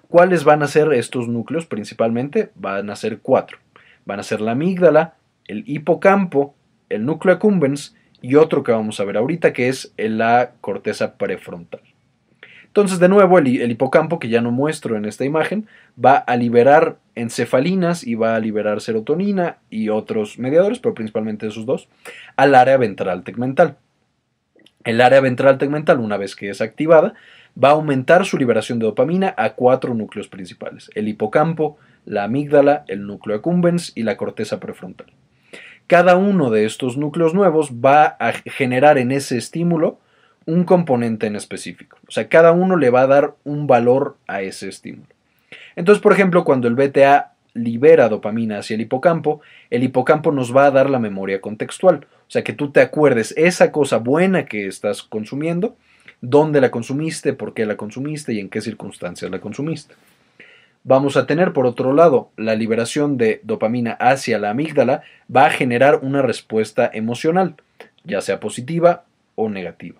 ¿Cuáles 0.08 0.44
van 0.44 0.62
a 0.62 0.68
ser 0.68 0.92
estos 0.92 1.28
núcleos? 1.28 1.66
Principalmente 1.66 2.50
van 2.56 2.90
a 2.90 2.96
ser 2.96 3.20
cuatro. 3.20 3.58
Van 4.04 4.18
a 4.18 4.24
ser 4.24 4.40
la 4.40 4.52
amígdala, 4.52 5.14
el 5.46 5.62
hipocampo, 5.66 6.54
el 6.88 7.06
núcleo 7.06 7.34
accumbens 7.34 7.94
y 8.20 8.34
otro 8.34 8.62
que 8.62 8.72
vamos 8.72 8.98
a 8.98 9.04
ver 9.04 9.16
ahorita 9.16 9.52
que 9.52 9.68
es 9.68 9.92
la 9.96 10.52
corteza 10.60 11.14
prefrontal. 11.16 11.80
Entonces, 12.70 13.00
de 13.00 13.08
nuevo, 13.08 13.38
el, 13.38 13.48
hipocampo, 13.48 14.20
que 14.20 14.28
ya 14.28 14.40
no 14.40 14.52
muestro 14.52 14.96
en 14.96 15.04
esta 15.04 15.24
imagen, 15.24 15.66
va 16.02 16.18
a 16.18 16.36
liberar 16.36 16.98
encefalinas 17.16 18.06
y 18.06 18.14
va 18.14 18.36
a 18.36 18.40
liberar 18.40 18.80
serotonina 18.80 19.58
y 19.70 19.88
otros 19.88 20.38
mediadores, 20.38 20.78
pero 20.78 20.94
principalmente 20.94 21.48
esos 21.48 21.66
dos, 21.66 21.88
al 22.36 22.54
área 22.54 22.76
ventral 22.76 23.24
tegmental. 23.24 23.76
El 24.84 25.00
área 25.00 25.20
ventral 25.20 25.58
tegmental, 25.58 26.00
una 26.00 26.16
vez 26.16 26.36
que 26.36 26.50
es 26.50 26.60
activada, 26.60 27.14
va 27.62 27.70
a 27.70 27.72
aumentar 27.72 28.24
su 28.24 28.38
liberación 28.38 28.78
de 28.78 28.86
dopamina 28.86 29.34
a 29.36 29.54
cuatro 29.54 29.94
núcleos 29.94 30.28
principales: 30.28 30.90
el 30.94 31.08
hipocampo, 31.08 31.78
la 32.04 32.24
amígdala, 32.24 32.84
el 32.88 33.06
núcleo 33.06 33.36
accumbens 33.36 33.92
y 33.94 34.02
la 34.02 34.16
corteza 34.16 34.60
prefrontal 34.60 35.08
cada 35.90 36.14
uno 36.14 36.50
de 36.50 36.66
estos 36.66 36.96
núcleos 36.96 37.34
nuevos 37.34 37.72
va 37.84 38.16
a 38.20 38.30
generar 38.30 38.96
en 38.96 39.10
ese 39.10 39.36
estímulo 39.36 39.98
un 40.46 40.62
componente 40.62 41.26
en 41.26 41.34
específico. 41.34 41.98
O 42.06 42.12
sea, 42.12 42.28
cada 42.28 42.52
uno 42.52 42.76
le 42.76 42.90
va 42.90 43.00
a 43.00 43.06
dar 43.08 43.34
un 43.42 43.66
valor 43.66 44.16
a 44.28 44.40
ese 44.40 44.68
estímulo. 44.68 45.08
Entonces, 45.74 46.00
por 46.00 46.12
ejemplo, 46.12 46.44
cuando 46.44 46.68
el 46.68 46.76
BTA 46.76 47.32
libera 47.62 48.08
dopamina 48.08 48.58
hacia 48.58 48.74
el 48.74 48.80
hipocampo, 48.80 49.40
el 49.70 49.82
hipocampo 49.82 50.32
nos 50.32 50.54
va 50.54 50.66
a 50.66 50.70
dar 50.70 50.90
la 50.90 50.98
memoria 50.98 51.40
contextual. 51.40 52.06
O 52.28 52.30
sea, 52.30 52.44
que 52.44 52.52
tú 52.52 52.70
te 52.70 52.80
acuerdes 52.80 53.34
esa 53.36 53.72
cosa 53.72 53.98
buena 53.98 54.46
que 54.46 54.66
estás 54.66 55.02
consumiendo, 55.02 55.76
dónde 56.20 56.60
la 56.60 56.70
consumiste, 56.70 57.32
por 57.32 57.54
qué 57.54 57.66
la 57.66 57.76
consumiste 57.76 58.32
y 58.32 58.40
en 58.40 58.48
qué 58.48 58.60
circunstancias 58.60 59.30
la 59.30 59.40
consumiste. 59.40 59.94
Vamos 60.82 61.18
a 61.18 61.26
tener, 61.26 61.52
por 61.52 61.66
otro 61.66 61.92
lado, 61.92 62.30
la 62.36 62.54
liberación 62.54 63.18
de 63.18 63.40
dopamina 63.44 63.92
hacia 63.92 64.38
la 64.38 64.50
amígdala 64.50 65.02
va 65.34 65.46
a 65.46 65.50
generar 65.50 66.00
una 66.02 66.22
respuesta 66.22 66.90
emocional, 66.92 67.56
ya 68.04 68.22
sea 68.22 68.40
positiva 68.40 69.04
o 69.34 69.50
negativa. 69.50 69.99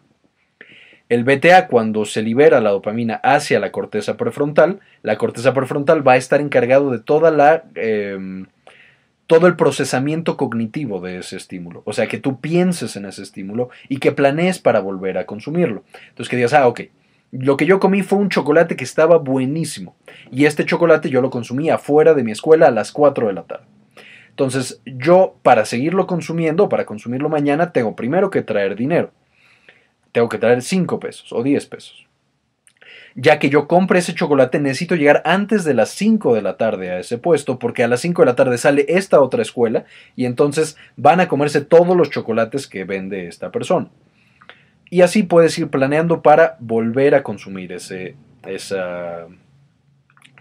El 1.11 1.25
BTA, 1.25 1.67
cuando 1.67 2.05
se 2.05 2.23
libera 2.23 2.61
la 2.61 2.71
dopamina 2.71 3.17
hacia 3.25 3.59
la 3.59 3.73
corteza 3.73 4.17
prefrontal, 4.17 4.79
la 5.02 5.19
corteza 5.19 5.52
prefrontal 5.52 6.07
va 6.07 6.12
a 6.12 6.17
estar 6.17 6.40
encargado 6.40 6.93
de 6.93 7.00
toda 7.00 7.33
la, 7.33 7.64
em, 7.75 8.47
todo 9.26 9.49
el 9.49 9.57
procesamiento 9.57 10.37
cognitivo 10.37 11.00
de 11.00 11.19
ese 11.19 11.37
estímulo. 11.37 11.83
O 11.85 11.93
sea, 11.93 12.07
que 12.07 12.19
tú 12.19 12.40
pienses 12.40 12.95
en 12.95 13.07
ese 13.07 13.25
estímulo 13.25 13.71
y 13.88 13.97
que 13.97 14.12
planees 14.12 14.61
para 14.61 14.79
volver 14.79 15.19
a 15.19 15.26
consumirlo. 15.26 15.83
Entonces, 16.11 16.29
que 16.29 16.37
digas, 16.37 16.55
ah, 16.55 16.69
ok, 16.69 16.83
lo 17.33 17.57
que 17.57 17.67
yo 17.67 17.81
comí 17.81 18.02
fue 18.02 18.21
un 18.21 18.29
chocolate 18.29 18.76
que 18.76 18.85
estaba 18.85 19.19
buenísimo. 19.19 19.97
Y 20.31 20.45
este 20.45 20.64
chocolate 20.64 21.11
yo 21.11 21.21
lo 21.23 21.31
consumí 21.31 21.71
afuera 21.71 22.14
de 22.14 22.23
mi 22.23 22.31
escuela 22.31 22.69
a 22.69 22.71
las 22.71 22.93
4 22.93 23.26
de 23.26 23.33
la 23.33 23.43
tarde. 23.43 23.64
Entonces, 24.29 24.81
yo 24.87 25.35
para 25.43 25.64
seguirlo 25.64 26.07
consumiendo, 26.07 26.69
para 26.69 26.87
consumirlo 26.87 27.29
mañana, 27.29 27.73
tengo 27.73 27.97
primero 27.97 28.31
que 28.31 28.43
traer 28.43 28.76
dinero. 28.76 29.11
Tengo 30.12 30.29
que 30.29 30.38
traer 30.38 30.62
5 30.62 31.00
pesos 31.00 31.33
o 31.33 31.43
10 31.43 31.67
pesos. 31.67 32.07
Ya 33.17 33.38
que 33.38 33.50
yo 33.50 33.67
compre 33.67 33.99
ese 33.99 34.14
chocolate, 34.14 34.61
necesito 34.61 34.95
llegar 34.95 35.23
antes 35.25 35.64
de 35.64 35.75
las 35.75 35.90
5 35.90 36.35
de 36.35 36.43
la 36.43 36.57
tarde 36.57 36.90
a 36.90 37.00
ese 37.00 37.19
puesto, 37.19 37.59
porque 37.59 37.83
a 37.83 37.88
las 37.88 38.00
5 38.00 38.23
de 38.23 38.26
la 38.26 38.37
tarde 38.37 38.57
sale 38.57 38.87
esta 38.88 39.21
otra 39.21 39.43
escuela 39.43 39.85
y 40.14 40.26
entonces 40.26 40.76
van 40.97 41.21
a 41.21 41.29
comerse 41.29 41.61
todos 41.61 41.97
los 41.97 42.11
chocolates 42.11 42.67
que 42.67 42.85
vende 42.85 43.26
esta 43.26 43.50
persona 43.50 43.90
y 44.90 45.02
así 45.02 45.23
puedes 45.23 45.57
ir 45.59 45.69
planeando 45.69 46.21
para 46.21 46.57
volver 46.59 47.14
a 47.14 47.23
consumir 47.23 47.73
ese, 47.73 48.17
esa 48.47 49.29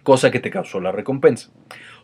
cosa 0.03 0.31
que 0.31 0.39
te 0.39 0.49
causó 0.49 0.81
la 0.81 0.91
recompensa. 0.91 1.51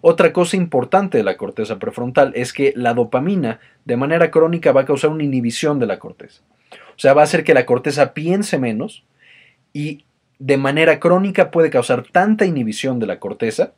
Otra 0.02 0.32
cosa 0.32 0.56
importante 0.56 1.18
de 1.18 1.24
la 1.24 1.38
corteza 1.38 1.80
prefrontal 1.80 2.32
es 2.36 2.54
que 2.54 2.72
la 2.76 2.94
dopamina 2.94 3.60
de 3.84 3.98
manera 3.98 4.30
crónica 4.30 4.72
va 4.72 4.82
a 4.82 4.86
causar 4.86 5.10
una 5.10 5.24
inhibición 5.24 5.80
de 5.80 5.88
la 5.88 5.98
corteza. 5.98 6.44
O 6.96 7.00
sea, 7.00 7.14
va 7.14 7.22
a 7.22 7.26
hacer 7.26 7.44
que 7.44 7.54
la 7.54 7.66
corteza 7.66 8.14
piense 8.14 8.58
menos 8.58 9.04
y 9.74 10.06
de 10.40 10.58
manera 10.58 11.00
crónica 11.00 11.52
puede 11.52 11.70
causar 11.70 12.04
tanta 12.04 12.46
inhibición 12.46 13.00
de 13.00 13.08
la 13.08 13.20
corteza 13.20 13.74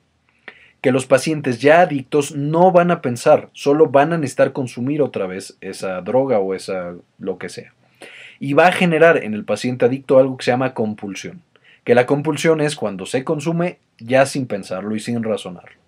que 0.81 0.91
los 0.91 1.05
pacientes 1.05 1.59
ya 1.59 1.81
adictos 1.81 2.35
no 2.35 2.71
van 2.71 2.91
a 2.91 3.01
pensar, 3.01 3.49
solo 3.53 3.87
van 3.87 4.13
a 4.13 4.17
necesitar 4.17 4.53
consumir 4.53 5.01
otra 5.01 5.25
vez 5.25 5.57
esa 5.59 6.01
droga 6.01 6.39
o 6.39 6.53
esa 6.53 6.93
lo 7.17 7.37
que 7.37 7.49
sea 7.49 7.73
y 8.39 8.53
va 8.53 8.67
a 8.67 8.71
generar 8.71 9.23
en 9.23 9.33
el 9.33 9.45
paciente 9.45 9.85
adicto 9.85 10.19
algo 10.19 10.37
que 10.37 10.45
se 10.45 10.51
llama 10.51 10.73
compulsión, 10.73 11.41
que 11.83 11.95
la 11.95 12.05
compulsión 12.05 12.61
es 12.61 12.75
cuando 12.75 13.05
se 13.05 13.23
consume 13.23 13.79
ya 13.99 14.25
sin 14.25 14.47
pensarlo 14.47 14.95
y 14.95 14.99
sin 14.99 15.23
razonarlo. 15.23 15.86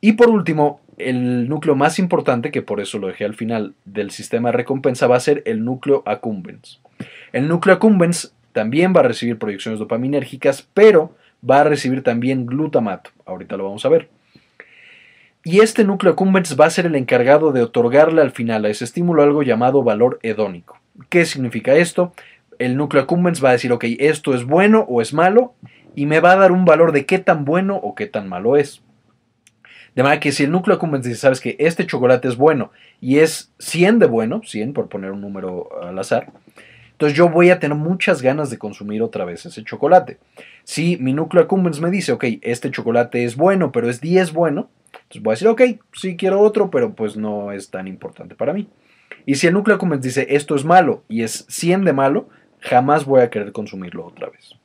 Y 0.00 0.12
por 0.12 0.28
último, 0.28 0.80
el 0.98 1.48
núcleo 1.48 1.74
más 1.74 1.98
importante, 1.98 2.50
que 2.50 2.62
por 2.62 2.80
eso 2.80 2.98
lo 2.98 3.08
dejé 3.08 3.24
al 3.24 3.34
final 3.34 3.74
del 3.84 4.10
sistema 4.10 4.50
de 4.50 4.58
recompensa, 4.58 5.06
va 5.06 5.16
a 5.16 5.20
ser 5.20 5.42
el 5.46 5.64
núcleo 5.64 6.02
accumbens. 6.06 6.80
El 7.32 7.48
núcleo 7.48 7.74
accumbens 7.74 8.34
también 8.52 8.94
va 8.96 9.00
a 9.00 9.04
recibir 9.04 9.38
proyecciones 9.38 9.78
dopaminérgicas, 9.78 10.66
pero 10.74 11.14
va 11.48 11.60
a 11.60 11.64
recibir 11.64 12.02
también 12.02 12.46
glutamato. 12.46 13.10
Ahorita 13.26 13.56
lo 13.56 13.64
vamos 13.64 13.84
a 13.84 13.90
ver. 13.90 14.08
Y 15.44 15.60
este 15.60 15.84
núcleo 15.84 16.14
accumbens 16.14 16.58
va 16.58 16.66
a 16.66 16.70
ser 16.70 16.86
el 16.86 16.96
encargado 16.96 17.52
de 17.52 17.62
otorgarle 17.62 18.20
al 18.20 18.32
final 18.32 18.64
a 18.64 18.68
ese 18.68 18.84
estímulo 18.84 19.22
algo 19.22 19.42
llamado 19.42 19.82
valor 19.82 20.18
hedónico. 20.22 20.80
¿Qué 21.08 21.24
significa 21.24 21.74
esto? 21.74 22.12
El 22.58 22.76
núcleo 22.76 23.02
accumbens 23.02 23.44
va 23.44 23.50
a 23.50 23.52
decir, 23.52 23.70
ok, 23.70 23.84
esto 23.98 24.34
es 24.34 24.44
bueno 24.44 24.86
o 24.88 25.02
es 25.02 25.12
malo, 25.12 25.54
y 25.94 26.06
me 26.06 26.20
va 26.20 26.32
a 26.32 26.36
dar 26.36 26.52
un 26.52 26.64
valor 26.64 26.92
de 26.92 27.06
qué 27.06 27.18
tan 27.18 27.44
bueno 27.44 27.76
o 27.76 27.94
qué 27.94 28.06
tan 28.06 28.28
malo 28.28 28.56
es. 28.56 28.82
De 29.96 30.02
manera 30.02 30.20
que 30.20 30.30
si 30.30 30.44
el 30.44 30.52
núcleo 30.52 30.76
accumbens 30.76 31.06
dice, 31.06 31.16
sabes 31.16 31.40
que 31.40 31.56
este 31.58 31.86
chocolate 31.86 32.28
es 32.28 32.36
bueno 32.36 32.70
y 33.00 33.18
es 33.18 33.50
100 33.58 33.98
de 33.98 34.06
bueno, 34.06 34.42
100 34.44 34.74
por 34.74 34.88
poner 34.88 35.10
un 35.10 35.22
número 35.22 35.70
al 35.82 35.98
azar, 35.98 36.30
entonces 36.92 37.16
yo 37.16 37.30
voy 37.30 37.48
a 37.48 37.58
tener 37.58 37.78
muchas 37.78 38.20
ganas 38.20 38.50
de 38.50 38.58
consumir 38.58 39.00
otra 39.02 39.24
vez 39.24 39.46
ese 39.46 39.64
chocolate. 39.64 40.18
Si 40.64 40.98
mi 40.98 41.14
núcleo 41.14 41.42
accumbens 41.42 41.80
me 41.80 41.90
dice, 41.90 42.12
ok, 42.12 42.24
este 42.42 42.70
chocolate 42.70 43.24
es 43.24 43.36
bueno, 43.36 43.72
pero 43.72 43.88
es 43.88 44.02
10 44.02 44.34
bueno, 44.34 44.68
entonces 44.92 45.22
voy 45.22 45.32
a 45.32 45.34
decir, 45.34 45.48
ok, 45.48 45.62
sí 45.94 46.16
quiero 46.16 46.40
otro, 46.40 46.70
pero 46.70 46.94
pues 46.94 47.16
no 47.16 47.52
es 47.52 47.70
tan 47.70 47.88
importante 47.88 48.34
para 48.34 48.52
mí. 48.52 48.68
Y 49.24 49.36
si 49.36 49.46
el 49.46 49.54
núcleo 49.54 49.76
accumbens 49.76 50.02
dice 50.02 50.26
esto 50.28 50.56
es 50.56 50.64
malo 50.66 51.04
y 51.08 51.22
es 51.22 51.46
100 51.48 51.86
de 51.86 51.94
malo, 51.94 52.28
jamás 52.60 53.06
voy 53.06 53.22
a 53.22 53.30
querer 53.30 53.52
consumirlo 53.52 54.04
otra 54.04 54.28
vez. 54.28 54.56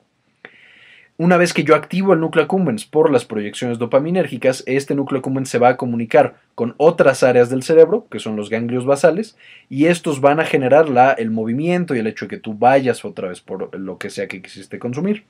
Una 1.18 1.38
vez 1.38 1.54
que 1.54 1.64
yo 1.64 1.76
activo 1.76 2.14
el 2.14 2.20
núcleo 2.20 2.46
accumbens 2.46 2.86
por 2.86 3.12
las 3.12 3.26
proyecciones 3.26 3.78
dopaminérgicas, 3.78 4.64
este 4.66 4.96
núcleo 4.96 5.20
accumbens 5.20 5.50
se 5.50 5.60
va 5.60 5.70
a 5.70 5.78
comunicar 5.78 6.36
con 6.56 6.74
otras 6.78 7.22
áreas 7.22 7.50
del 7.50 7.62
cerebro, 7.62 8.08
que 8.10 8.20
son 8.20 8.36
los 8.36 8.50
ganglios 8.50 8.86
basales, 8.86 9.38
y 9.70 9.86
estos 9.86 10.20
van 10.20 10.40
a 10.40 10.46
generar 10.46 10.90
la, 10.90 11.12
el 11.12 11.30
movimiento 11.30 11.94
y 11.94 12.00
el 12.00 12.08
hecho 12.08 12.26
de 12.26 12.30
que 12.30 12.38
tú 12.38 12.56
vayas 12.56 13.06
otra 13.06 13.28
vez 13.28 13.40
por 13.40 13.78
lo 13.78 13.98
que 14.00 14.10
sea 14.10 14.28
que 14.28 14.42
quisiste 14.42 14.80
consumir. 14.80 15.24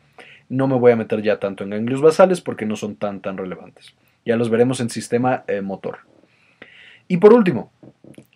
No 0.48 0.68
me 0.68 0.76
voy 0.76 0.94
a 0.94 0.96
meter 0.96 1.22
ya 1.22 1.40
tanto 1.40 1.64
en 1.64 1.72
ganglios 1.72 2.02
basales 2.02 2.42
porque 2.42 2.66
no 2.66 2.76
son 2.76 2.96
tan 2.96 3.20
tan 3.20 3.38
relevantes. 3.38 3.94
Ya 4.26 4.38
los 4.38 4.50
veremos 4.50 4.80
en 4.80 4.90
sistema 4.90 5.44
eh, 5.48 5.62
motor. 5.62 6.00
Y 7.12 7.18
por 7.18 7.34
último, 7.34 7.74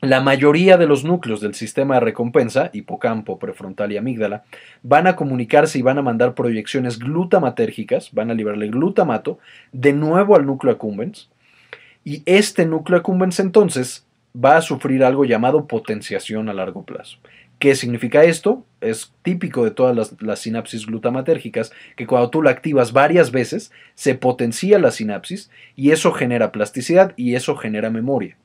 la 0.02 0.20
mayoría 0.20 0.76
de 0.76 0.86
los 0.86 1.06
núcleos 1.06 1.40
del 1.40 1.56
sistema 1.56 1.94
de 1.94 2.02
recompensa, 2.02 2.72
hipocampo, 2.74 3.40
prefrontal 3.40 3.94
y 3.94 3.96
amígdala, 3.96 4.44
van 4.84 5.08
a 5.08 5.16
comunicarse 5.16 5.80
y 5.80 5.82
van 5.82 5.98
a 5.98 6.02
mandar 6.02 6.36
proyecciones 6.36 7.00
glutamatérgicas, 7.00 8.12
van 8.12 8.32
a 8.32 8.34
liberarle 8.34 8.68
glutamato 8.68 9.40
de 9.72 9.94
nuevo 9.94 10.36
al 10.36 10.46
núcleo 10.46 10.74
accumbens. 10.74 11.30
Y 12.04 12.22
este 12.26 12.66
núcleo 12.66 13.00
accumbens 13.00 13.40
entonces 13.40 14.06
va 14.36 14.58
a 14.58 14.62
sufrir 14.62 15.06
algo 15.06 15.24
llamado 15.24 15.68
potenciación 15.68 16.50
a 16.50 16.54
largo 16.54 16.84
plazo. 16.84 17.20
¿Qué 17.60 17.76
significa 17.76 18.26
esto? 18.26 18.66
Es 18.82 19.14
típico 19.22 19.64
de 19.64 19.72
todas 19.72 19.96
las, 19.96 20.22
las, 20.22 20.40
sinapsis 20.40 20.86
glutamatérgicas 20.86 21.72
que 21.96 22.08
cuando 22.08 22.30
tú 22.30 22.42
la 22.42 22.52
activas 22.52 22.92
varias 22.92 23.32
veces 23.32 23.72
se 23.94 24.16
potencia 24.16 24.80
la 24.80 24.92
sinapsis 24.92 25.50
y 25.78 25.92
eso 25.92 26.12
genera 26.12 26.52
plasticidad 26.52 27.14
y 27.16 27.36
eso 27.36 27.56
genera 27.56 27.90
memoria. 27.90 28.36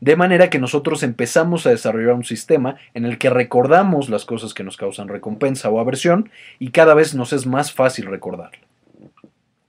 De 0.00 0.16
manera 0.16 0.50
que 0.50 0.58
nosotros 0.58 1.02
empezamos 1.02 1.66
a 1.66 1.70
desarrollar 1.70 2.14
un 2.14 2.24
sistema 2.24 2.76
en 2.94 3.04
el 3.04 3.18
que 3.18 3.30
recordamos 3.30 4.08
las 4.08 4.24
cosas 4.24 4.54
que 4.54 4.64
nos 4.64 4.76
causan 4.76 5.08
recompensa 5.08 5.70
o 5.70 5.80
aversión 5.80 6.30
y 6.58 6.70
cada 6.70 6.94
vez 6.94 7.14
nos 7.14 7.32
es 7.32 7.46
más 7.46 7.72
fácil 7.72 8.06
recordarla. 8.06 8.58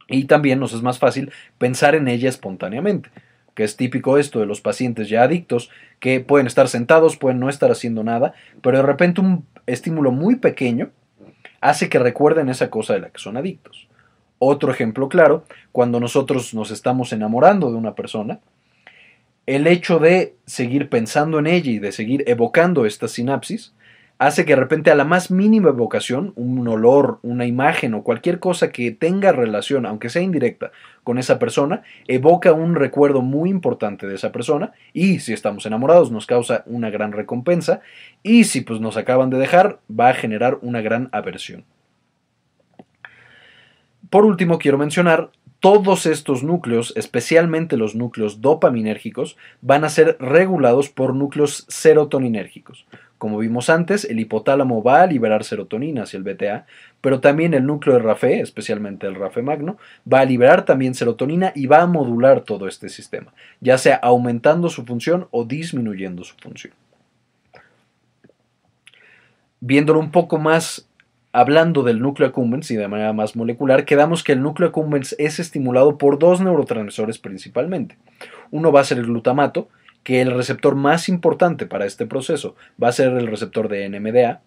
Y 0.07 0.25
también 0.25 0.59
nos 0.59 0.73
es 0.73 0.81
más 0.81 0.99
fácil 0.99 1.31
pensar 1.57 1.95
en 1.95 2.07
ella 2.07 2.29
espontáneamente, 2.29 3.09
que 3.55 3.63
es 3.63 3.75
típico 3.75 4.17
esto 4.17 4.39
de 4.39 4.45
los 4.45 4.61
pacientes 4.61 5.09
ya 5.09 5.23
adictos, 5.23 5.69
que 5.99 6.19
pueden 6.19 6.47
estar 6.47 6.67
sentados, 6.67 7.17
pueden 7.17 7.39
no 7.39 7.49
estar 7.49 7.71
haciendo 7.71 8.03
nada, 8.03 8.33
pero 8.61 8.77
de 8.77 8.83
repente 8.83 9.21
un 9.21 9.45
estímulo 9.65 10.11
muy 10.11 10.35
pequeño 10.35 10.91
hace 11.61 11.89
que 11.89 11.97
recuerden 11.97 12.49
esa 12.49 12.69
cosa 12.69 12.93
de 12.93 12.99
la 12.99 13.09
que 13.09 13.19
son 13.19 13.37
adictos. 13.37 13.87
Otro 14.37 14.71
ejemplo 14.71 15.09
claro, 15.09 15.45
cuando 15.71 15.99
nosotros 15.99 16.53
nos 16.53 16.69
estamos 16.69 17.13
enamorando 17.13 17.71
de 17.71 17.77
una 17.77 17.95
persona, 17.95 18.39
el 19.45 19.67
hecho 19.67 19.99
de 19.99 20.35
seguir 20.45 20.89
pensando 20.89 21.39
en 21.39 21.47
ella 21.47 21.71
y 21.71 21.79
de 21.79 21.91
seguir 21.91 22.23
evocando 22.27 22.85
esta 22.85 23.07
sinapsis 23.07 23.73
hace 24.17 24.45
que 24.45 24.53
de 24.53 24.61
repente 24.61 24.91
a 24.91 24.95
la 24.95 25.03
más 25.03 25.29
mínima 25.29 25.69
evocación, 25.69 26.31
un 26.35 26.65
olor, 26.67 27.19
una 27.21 27.45
imagen 27.45 27.93
o 27.93 28.03
cualquier 28.03 28.39
cosa 28.39 28.71
que 28.71 28.91
tenga 28.91 29.33
relación, 29.33 29.85
aunque 29.85 30.09
sea 30.09 30.21
indirecta, 30.21 30.71
con 31.03 31.17
esa 31.17 31.37
persona, 31.37 31.83
evoca 32.07 32.53
un 32.53 32.75
recuerdo 32.75 33.21
muy 33.21 33.49
importante 33.49 34.07
de 34.07 34.15
esa 34.15 34.31
persona 34.31 34.71
y 34.93 35.19
si 35.19 35.33
estamos 35.33 35.65
enamorados 35.65 36.11
nos 36.11 36.25
causa 36.25 36.63
una 36.65 36.89
gran 36.89 37.11
recompensa 37.11 37.81
y 38.23 38.45
si 38.45 38.61
pues 38.61 38.79
nos 38.79 38.95
acaban 38.95 39.29
de 39.29 39.37
dejar 39.37 39.79
va 39.87 40.09
a 40.09 40.13
generar 40.13 40.59
una 40.61 40.81
gran 40.81 41.09
aversión. 41.11 41.65
Por 44.09 44.23
último, 44.23 44.59
quiero 44.59 44.77
mencionar 44.77 45.31
todos 45.65 46.05
estos 46.05 46.43
núcleos, 46.43 46.93
especialmente 46.95 47.75
los 47.75 47.95
núcleos 47.95 48.39
dopaminérgicos, 48.39 49.35
van 49.61 49.83
a 49.83 49.89
ser 49.89 50.15
regulados 50.19 50.89
por 50.89 51.15
núcleos 51.15 51.65
serotoninérgicos. 51.67 52.85
Como 53.17 53.39
vimos 53.39 53.71
antes, 53.71 54.05
el 54.05 54.19
hipotálamo 54.19 54.83
va 54.83 55.01
a 55.01 55.07
liberar 55.07 55.43
serotonina 55.43 56.03
hacia 56.03 56.17
el 56.17 56.23
BTA, 56.23 56.67
pero 57.01 57.19
también 57.19 57.55
el 57.55 57.65
núcleo 57.65 57.95
de 57.95 58.03
RAFE, 58.03 58.41
especialmente 58.41 59.07
el 59.07 59.15
RAFE 59.15 59.41
magno, 59.41 59.79
va 60.07 60.19
a 60.19 60.25
liberar 60.25 60.65
también 60.65 60.93
serotonina 60.93 61.51
y 61.55 61.65
va 61.65 61.81
a 61.81 61.87
modular 61.87 62.41
todo 62.41 62.67
este 62.67 62.87
sistema, 62.87 63.33
ya 63.59 63.79
sea 63.79 63.95
aumentando 63.95 64.69
su 64.69 64.85
función 64.85 65.27
o 65.31 65.45
disminuyendo 65.45 66.23
su 66.23 66.35
función. 66.35 66.75
Viéndolo 69.61 69.99
un 69.99 70.11
poco 70.11 70.37
más 70.37 70.87
hablando 71.35 71.83
del 71.83 71.99
núcleo 71.99 72.29
accumbens 72.29 72.71
y 72.71 72.77
de 72.77 72.87
manera 72.87 73.11
más 73.11 73.35
molecular, 73.35 73.83
quedamos 73.83 74.23
que 74.23 74.31
el 74.31 74.41
núcleo 74.41 74.69
accumbens 74.69 75.15
es 75.19 75.37
estimulado 75.39 75.97
por 75.97 76.17
dos 76.17 76.39
neurotransmisores 76.39 77.19
principalmente. 77.19 77.97
Uno 78.51 78.71
va 78.71 78.79
a 78.79 78.85
ser 78.85 78.99
el 78.99 79.07
glutamato, 79.07 79.67
que 80.03 80.21
el 80.21 80.31
receptor 80.31 80.75
más 80.75 81.09
importante 81.09 81.65
para 81.65 81.85
este 81.85 82.05
proceso 82.05 82.55
va 82.81 82.87
a 82.87 82.93
ser 82.93 83.11
el 83.11 83.27
receptor 83.27 83.67
de 83.67 83.89
NMDA, 83.89 84.41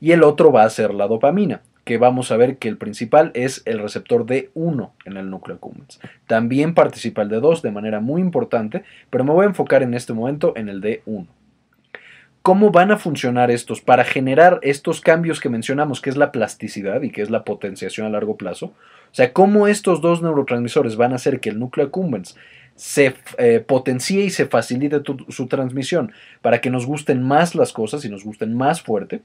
y 0.00 0.10
el 0.10 0.24
otro 0.24 0.50
va 0.50 0.64
a 0.64 0.70
ser 0.70 0.92
la 0.92 1.06
dopamina, 1.06 1.62
que 1.84 1.98
vamos 1.98 2.32
a 2.32 2.36
ver 2.36 2.58
que 2.58 2.68
el 2.68 2.78
principal 2.78 3.30
es 3.34 3.62
el 3.64 3.78
receptor 3.78 4.26
D1 4.26 4.90
en 5.04 5.16
el 5.16 5.30
núcleo 5.30 5.56
accumbens. 5.56 6.00
También 6.26 6.74
participa 6.74 7.22
el 7.22 7.30
D2 7.30 7.60
de 7.60 7.70
manera 7.70 8.00
muy 8.00 8.20
importante, 8.20 8.82
pero 9.08 9.22
me 9.22 9.32
voy 9.32 9.44
a 9.44 9.50
enfocar 9.50 9.84
en 9.84 9.94
este 9.94 10.12
momento 10.12 10.52
en 10.56 10.68
el 10.68 10.80
D1 10.80 11.26
cómo 12.44 12.70
van 12.70 12.90
a 12.90 12.98
funcionar 12.98 13.50
estos 13.50 13.80
para 13.80 14.04
generar 14.04 14.58
estos 14.60 15.00
cambios 15.00 15.40
que 15.40 15.48
mencionamos, 15.48 16.02
que 16.02 16.10
es 16.10 16.18
la 16.18 16.30
plasticidad 16.30 17.00
y 17.00 17.08
que 17.08 17.22
es 17.22 17.30
la 17.30 17.42
potenciación 17.42 18.06
a 18.06 18.10
largo 18.10 18.36
plazo. 18.36 18.66
O 18.66 19.14
sea, 19.14 19.32
cómo 19.32 19.66
estos 19.66 20.02
dos 20.02 20.20
neurotransmisores 20.20 20.96
van 20.96 21.12
a 21.12 21.14
hacer 21.14 21.40
que 21.40 21.48
el 21.48 21.58
núcleo 21.58 21.86
accumbens 21.86 22.36
se 22.74 23.14
eh, 23.38 23.64
potencie 23.66 24.26
y 24.26 24.28
se 24.28 24.44
facilite 24.44 25.00
su 25.30 25.46
transmisión 25.46 26.12
para 26.42 26.60
que 26.60 26.68
nos 26.68 26.84
gusten 26.84 27.22
más 27.22 27.54
las 27.54 27.72
cosas 27.72 28.04
y 28.04 28.10
nos 28.10 28.24
gusten 28.24 28.54
más 28.54 28.82
fuerte. 28.82 29.22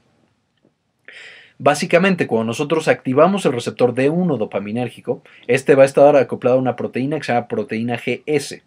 Básicamente, 1.58 2.26
cuando 2.26 2.46
nosotros 2.46 2.88
activamos 2.88 3.44
el 3.44 3.52
receptor 3.52 3.94
D1 3.94 4.38
dopaminérgico, 4.38 5.22
este 5.46 5.74
va 5.74 5.82
a 5.82 5.86
estar 5.86 6.16
acoplado 6.16 6.56
a 6.56 6.60
una 6.60 6.74
proteína 6.74 7.18
que 7.18 7.24
se 7.24 7.34
llama 7.34 7.48
proteína 7.48 7.98
GS. 7.98 8.62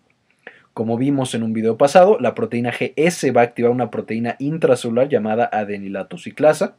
Como 0.73 0.97
vimos 0.97 1.35
en 1.35 1.43
un 1.43 1.53
video 1.53 1.77
pasado, 1.77 2.17
la 2.19 2.33
proteína 2.33 2.71
GS 2.71 3.31
va 3.35 3.41
a 3.41 3.43
activar 3.43 3.69
una 3.69 3.91
proteína 3.91 4.35
intracelular 4.39 5.07
llamada 5.07 5.47
adenilatociclasa. 5.51 6.73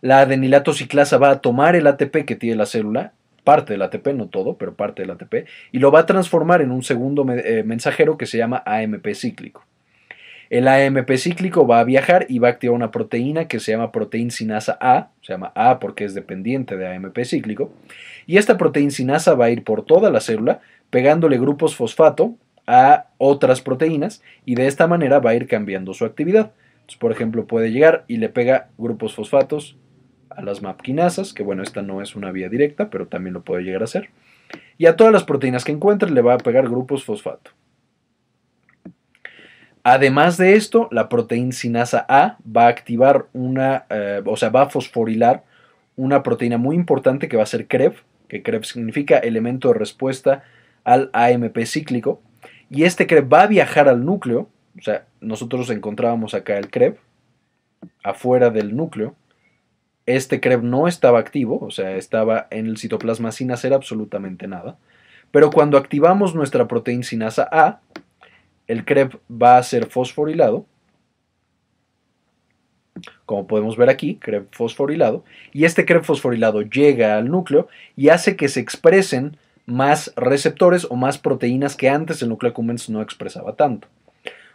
La 0.00 0.20
adenilatociclasa 0.20 1.18
va 1.18 1.30
a 1.30 1.40
tomar 1.40 1.74
el 1.74 1.88
ATP 1.88 2.24
que 2.24 2.36
tiene 2.36 2.54
la 2.54 2.66
célula, 2.66 3.12
parte 3.42 3.72
del 3.72 3.82
ATP, 3.82 4.08
no 4.14 4.28
todo, 4.28 4.56
pero 4.56 4.74
parte 4.74 5.02
del 5.02 5.10
ATP, 5.10 5.48
y 5.72 5.80
lo 5.80 5.90
va 5.90 6.00
a 6.00 6.06
transformar 6.06 6.62
en 6.62 6.70
un 6.70 6.84
segundo 6.84 7.26
eh, 7.32 7.64
mensajero 7.64 8.16
que 8.16 8.26
se 8.26 8.38
llama 8.38 8.62
AMP 8.64 9.08
cíclico. 9.14 9.64
El 10.48 10.68
AMP 10.68 11.10
cíclico 11.16 11.66
va 11.66 11.80
a 11.80 11.84
viajar 11.84 12.24
y 12.28 12.38
va 12.38 12.48
a 12.48 12.50
activar 12.52 12.76
una 12.76 12.92
proteína 12.92 13.48
que 13.48 13.58
se 13.58 13.72
llama 13.72 13.90
proteína 13.90 14.30
sinasa 14.30 14.78
A, 14.80 15.08
se 15.22 15.32
llama 15.32 15.50
A 15.56 15.80
porque 15.80 16.04
es 16.04 16.14
dependiente 16.14 16.76
de 16.76 16.86
AMP 16.94 17.18
cíclico, 17.24 17.72
y 18.26 18.36
esta 18.36 18.56
proteína 18.56 18.92
sinasa 18.92 19.34
va 19.34 19.46
a 19.46 19.50
ir 19.50 19.64
por 19.64 19.84
toda 19.84 20.10
la 20.10 20.20
célula 20.20 20.60
pegándole 20.90 21.36
grupos 21.38 21.74
fosfato 21.74 22.36
a 22.68 23.06
otras 23.16 23.62
proteínas 23.62 24.22
y 24.44 24.54
de 24.54 24.66
esta 24.66 24.86
manera 24.86 25.18
va 25.20 25.30
a 25.30 25.34
ir 25.34 25.48
cambiando 25.48 25.94
su 25.94 26.04
actividad. 26.04 26.52
por 27.00 27.12
ejemplo, 27.12 27.46
puede 27.46 27.72
llegar 27.72 28.04
y 28.08 28.18
le 28.18 28.28
pega 28.28 28.68
grupos 28.78 29.14
fosfatos 29.14 29.76
a 30.30 30.42
las 30.42 30.62
mapquinasas, 30.62 31.32
que 31.32 31.42
bueno, 31.42 31.62
esta 31.62 31.82
no 31.82 32.00
es 32.02 32.14
una 32.14 32.30
vía 32.30 32.48
directa, 32.48 32.90
pero 32.90 33.06
también 33.06 33.34
lo 33.34 33.42
puede 33.42 33.62
llegar 33.62 33.80
a 33.80 33.84
hacer. 33.84 34.10
Y 34.76 34.86
a 34.86 34.96
todas 34.96 35.12
las 35.12 35.24
proteínas 35.24 35.64
que 35.64 35.72
encuentre 35.72 36.10
le 36.10 36.20
va 36.20 36.34
a 36.34 36.38
pegar 36.38 36.68
grupos 36.68 37.04
fosfato. 37.04 37.50
Además 39.82 40.36
de 40.36 40.54
esto, 40.54 40.88
la 40.90 41.08
proteína 41.08 41.52
sinasa 41.52 42.04
A 42.08 42.36
va 42.44 42.66
a 42.66 42.68
activar 42.68 43.26
una, 43.32 43.86
eh, 43.88 44.22
o 44.26 44.36
sea, 44.36 44.50
va 44.50 44.62
a 44.62 44.68
fosforilar 44.68 45.44
una 45.96 46.22
proteína 46.22 46.58
muy 46.58 46.76
importante 46.76 47.28
que 47.28 47.38
va 47.38 47.42
a 47.44 47.46
ser 47.46 47.66
CREB, 47.66 47.94
que 48.28 48.42
CREB 48.42 48.64
significa 48.64 49.18
elemento 49.18 49.68
de 49.68 49.78
respuesta 49.78 50.44
al 50.84 51.10
AMP 51.12 51.58
cíclico, 51.64 52.22
y 52.70 52.84
este 52.84 53.06
CREB 53.06 53.32
va 53.32 53.42
a 53.42 53.46
viajar 53.46 53.88
al 53.88 54.04
núcleo, 54.04 54.48
o 54.78 54.82
sea, 54.82 55.06
nosotros 55.20 55.70
encontrábamos 55.70 56.34
acá 56.34 56.58
el 56.58 56.70
CREB 56.70 56.96
afuera 58.02 58.50
del 58.50 58.76
núcleo. 58.76 59.14
Este 60.06 60.40
CREB 60.40 60.62
no 60.62 60.88
estaba 60.88 61.18
activo, 61.18 61.58
o 61.60 61.70
sea, 61.70 61.96
estaba 61.96 62.46
en 62.50 62.66
el 62.66 62.78
citoplasma 62.78 63.32
sin 63.32 63.50
hacer 63.50 63.72
absolutamente 63.72 64.46
nada. 64.46 64.76
Pero 65.30 65.50
cuando 65.50 65.76
activamos 65.76 66.34
nuestra 66.34 66.68
proteína 66.68 67.02
sinasa 67.02 67.48
A, 67.50 67.80
el 68.66 68.84
CREB 68.84 69.18
va 69.30 69.58
a 69.58 69.62
ser 69.62 69.86
fosforilado, 69.86 70.66
como 73.26 73.46
podemos 73.46 73.76
ver 73.76 73.90
aquí, 73.90 74.16
CREB 74.16 74.46
fosforilado, 74.52 75.24
y 75.52 75.64
este 75.64 75.84
CREB 75.84 76.04
fosforilado 76.04 76.62
llega 76.62 77.16
al 77.16 77.30
núcleo 77.30 77.68
y 77.96 78.08
hace 78.08 78.36
que 78.36 78.48
se 78.48 78.60
expresen 78.60 79.36
más 79.68 80.12
receptores 80.16 80.86
o 80.88 80.96
más 80.96 81.18
proteínas 81.18 81.76
que 81.76 81.88
antes 81.88 82.22
el 82.22 82.30
núcleo 82.30 82.50
accumbens 82.50 82.88
no 82.88 83.02
expresaba 83.02 83.54
tanto. 83.54 83.88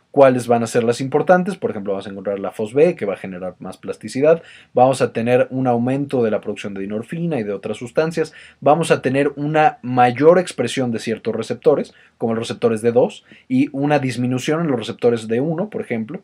¿Cuáles 0.10 0.48
van 0.48 0.62
a 0.62 0.68
ser 0.68 0.84
las 0.84 1.02
importantes? 1.02 1.56
Por 1.56 1.72
ejemplo, 1.72 1.94
vamos 1.94 2.06
a 2.06 2.12
encontrar 2.12 2.40
la 2.40 2.52
FOSB, 2.52 2.96
que 2.96 3.06
va 3.06 3.14
a 3.14 3.18
generar 3.18 3.56
más 3.58 3.78
plasticidad. 3.78 4.44
Vamos 4.72 5.02
a 5.02 5.12
tener 5.12 5.48
un 5.50 5.66
aumento 5.66 6.24
de 6.24 6.30
la 6.30 6.40
producción 6.40 6.76
de 6.76 6.82
dinorfina 6.82 7.40
y 7.40 7.44
de 7.44 7.52
otras 7.52 7.78
sustancias. 7.78 8.32
Vamos 8.60 8.92
a 8.92 9.02
tener 9.02 9.34
una 9.36 9.80
mayor 9.82 10.38
expresión 10.38 10.92
de 10.92 11.00
ciertos 11.00 11.36
receptores, 11.36 11.96
como 12.20 12.36
los 12.36 12.48
receptores 12.48 12.84
D2, 12.84 13.24
y 13.48 13.70
una 13.72 13.98
disminución 13.98 14.62
en 14.62 14.68
los 14.68 14.80
receptores 14.80 15.28
D1, 15.28 15.70
por 15.70 15.82
ejemplo. 15.82 16.22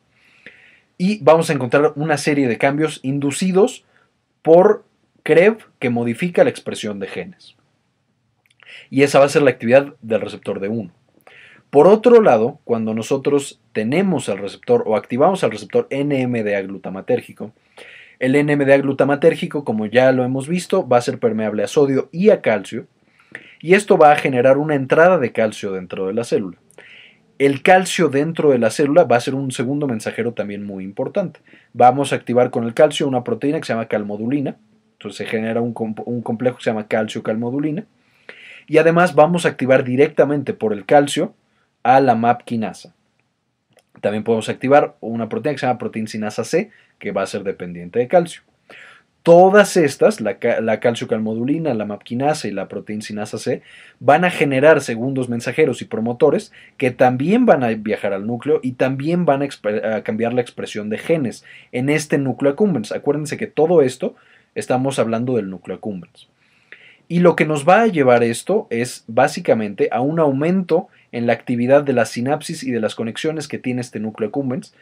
Y 1.00 1.24
vamos 1.24 1.50
a 1.50 1.54
encontrar 1.54 1.94
una 1.96 2.18
serie 2.18 2.48
de 2.48 2.60
cambios 2.60 3.00
inducidos 3.02 3.86
por 4.44 4.84
CREB 5.24 5.58
que 5.80 5.90
modifica 5.90 6.44
la 6.44 6.52
expresión 6.52 7.00
de 7.00 7.08
genes. 7.08 7.56
Y 8.90 9.04
esa 9.04 9.20
va 9.20 9.26
a 9.26 9.30
ser 9.30 9.42
la 9.42 9.52
actividad 9.52 9.94
del 10.02 10.22
receptor 10.22 10.60
de 10.60 10.70
1. 10.70 10.92
Por 11.70 11.88
otro 11.88 12.22
lado, 12.22 12.60
cuando 12.64 12.94
nosotros 12.94 13.62
tenemos 13.74 14.28
el 14.28 14.40
receptor 14.40 14.84
o 14.88 14.96
activamos 14.96 15.44
el 15.44 15.52
receptor 15.52 15.88
NMDA 15.92 16.62
glutamatérgico, 16.64 17.54
el 18.18 18.34
NMDA 18.34 18.78
glutamatérgico, 18.80 19.64
como 19.64 19.86
ya 19.86 20.12
lo 20.12 20.24
hemos 20.24 20.48
visto, 20.48 20.88
va 20.88 20.98
a 20.98 21.02
ser 21.02 21.20
permeable 21.20 21.64
a 21.64 21.68
sodio 21.68 22.10
y 22.12 22.32
a 22.32 22.42
calcio, 22.42 22.88
y 23.62 23.76
esto 23.76 23.98
va 23.98 24.12
a 24.12 24.16
generar 24.16 24.58
una 24.58 24.76
entrada 24.76 25.20
de 25.20 25.32
calcio 25.32 25.72
dentro 25.72 26.08
de 26.08 26.14
la 26.14 26.24
célula. 26.24 26.58
El 27.38 27.62
calcio 27.62 28.10
dentro 28.10 28.50
de 28.50 28.58
la 28.58 28.72
célula 28.72 29.04
va 29.04 29.18
a 29.18 29.22
ser 29.22 29.36
un 29.36 29.52
segundo 29.52 29.88
mensajero 29.88 30.34
también 30.34 30.66
muy 30.66 30.84
importante. 30.84 31.40
Vamos 31.74 32.12
a 32.12 32.16
activar 32.16 32.50
con 32.50 32.64
el 32.64 32.74
calcio 32.74 33.08
una 33.08 33.24
proteína 33.24 33.60
que 33.60 33.66
se 33.66 33.74
llama 33.74 33.88
calmodulina, 33.88 34.58
entonces 34.94 35.18
se 35.18 35.26
genera 35.26 35.62
un 35.62 35.74
complejo 35.74 36.58
que 36.58 36.64
se 36.64 36.72
llama 36.72 36.88
calcio-calmodulina, 36.88 37.86
y 38.70 38.78
además 38.78 39.16
vamos 39.16 39.46
a 39.46 39.50
activar 39.50 39.84
directamente 39.84 40.54
por 40.54 40.72
el 40.72 40.86
calcio 40.86 41.34
a 41.84 42.00
la 42.00 42.16
MAP 42.16 42.44
quinasa. 42.44 42.94
También 44.00 44.24
podemos 44.24 44.48
activar 44.48 44.96
una 45.02 45.28
proteína 45.28 45.56
que 45.56 45.60
se 45.60 45.66
llama 45.66 45.80
proteína 45.80 46.08
sinasa 46.08 46.44
C, 46.44 46.70
que 47.00 47.12
va 47.12 47.24
a 47.24 47.28
ser 47.28 47.44
dependiente 47.44 48.00
de 48.00 48.08
calcio. 48.08 48.44
Todas 49.24 49.76
estas, 49.76 50.22
la, 50.22 50.38
la 50.62 50.80
calciocalmodulina, 50.80 51.74
la 51.74 51.86
mapquinasa 51.86 52.48
y 52.48 52.52
la 52.52 52.70
proteína 52.70 53.02
sinasa 53.02 53.38
C, 53.38 53.64
van 54.00 54.24
a 54.24 54.30
generar 54.30 54.82
segundos 54.82 55.28
mensajeros 55.28 55.82
y 55.82 55.86
promotores 55.86 56.54
que 56.78 56.92
también 56.92 57.46
van 57.46 57.64
a 57.64 57.70
viajar 57.70 58.14
al 58.14 58.26
núcleo 58.26 58.60
y 58.64 58.74
también 58.74 59.26
van 59.26 59.42
a, 59.44 60.04
cambiar 60.04 60.34
la 60.34 60.42
expresión 60.42 60.90
de 60.90 61.00
genes 61.00 61.44
en 61.72 61.90
este 61.90 62.18
núcleo 62.18 62.54
accumbens. 62.54 62.92
Acuérdense 62.92 63.36
que 63.36 63.48
todo 63.48 63.82
esto 63.82 64.16
estamos 64.56 65.00
hablando 65.00 65.36
del 65.36 65.50
núcleo 65.50 65.78
accumbens. 65.78 66.30
Y 67.12 67.20
lo 67.22 67.36
que 67.36 67.48
nos 67.48 67.68
va 67.68 67.82
a 67.82 67.88
llevar 67.88 68.24
esto 68.24 68.68
es 68.70 69.04
básicamente 69.08 69.90
a 69.92 70.00
un 70.00 70.20
aumento 70.20 70.90
en 71.12 71.26
la 71.26 71.34
actividad 71.34 71.84
de 71.84 71.92
la 71.92 72.06
sinapsis 72.06 72.64
y 72.64 72.70
de 72.70 72.80
las 72.80 72.94
conexiones 72.94 73.48
que 73.48 73.58
tiene 73.58 73.82
este 73.82 74.00
núcleo 74.00 74.30
accumbens 74.30 74.76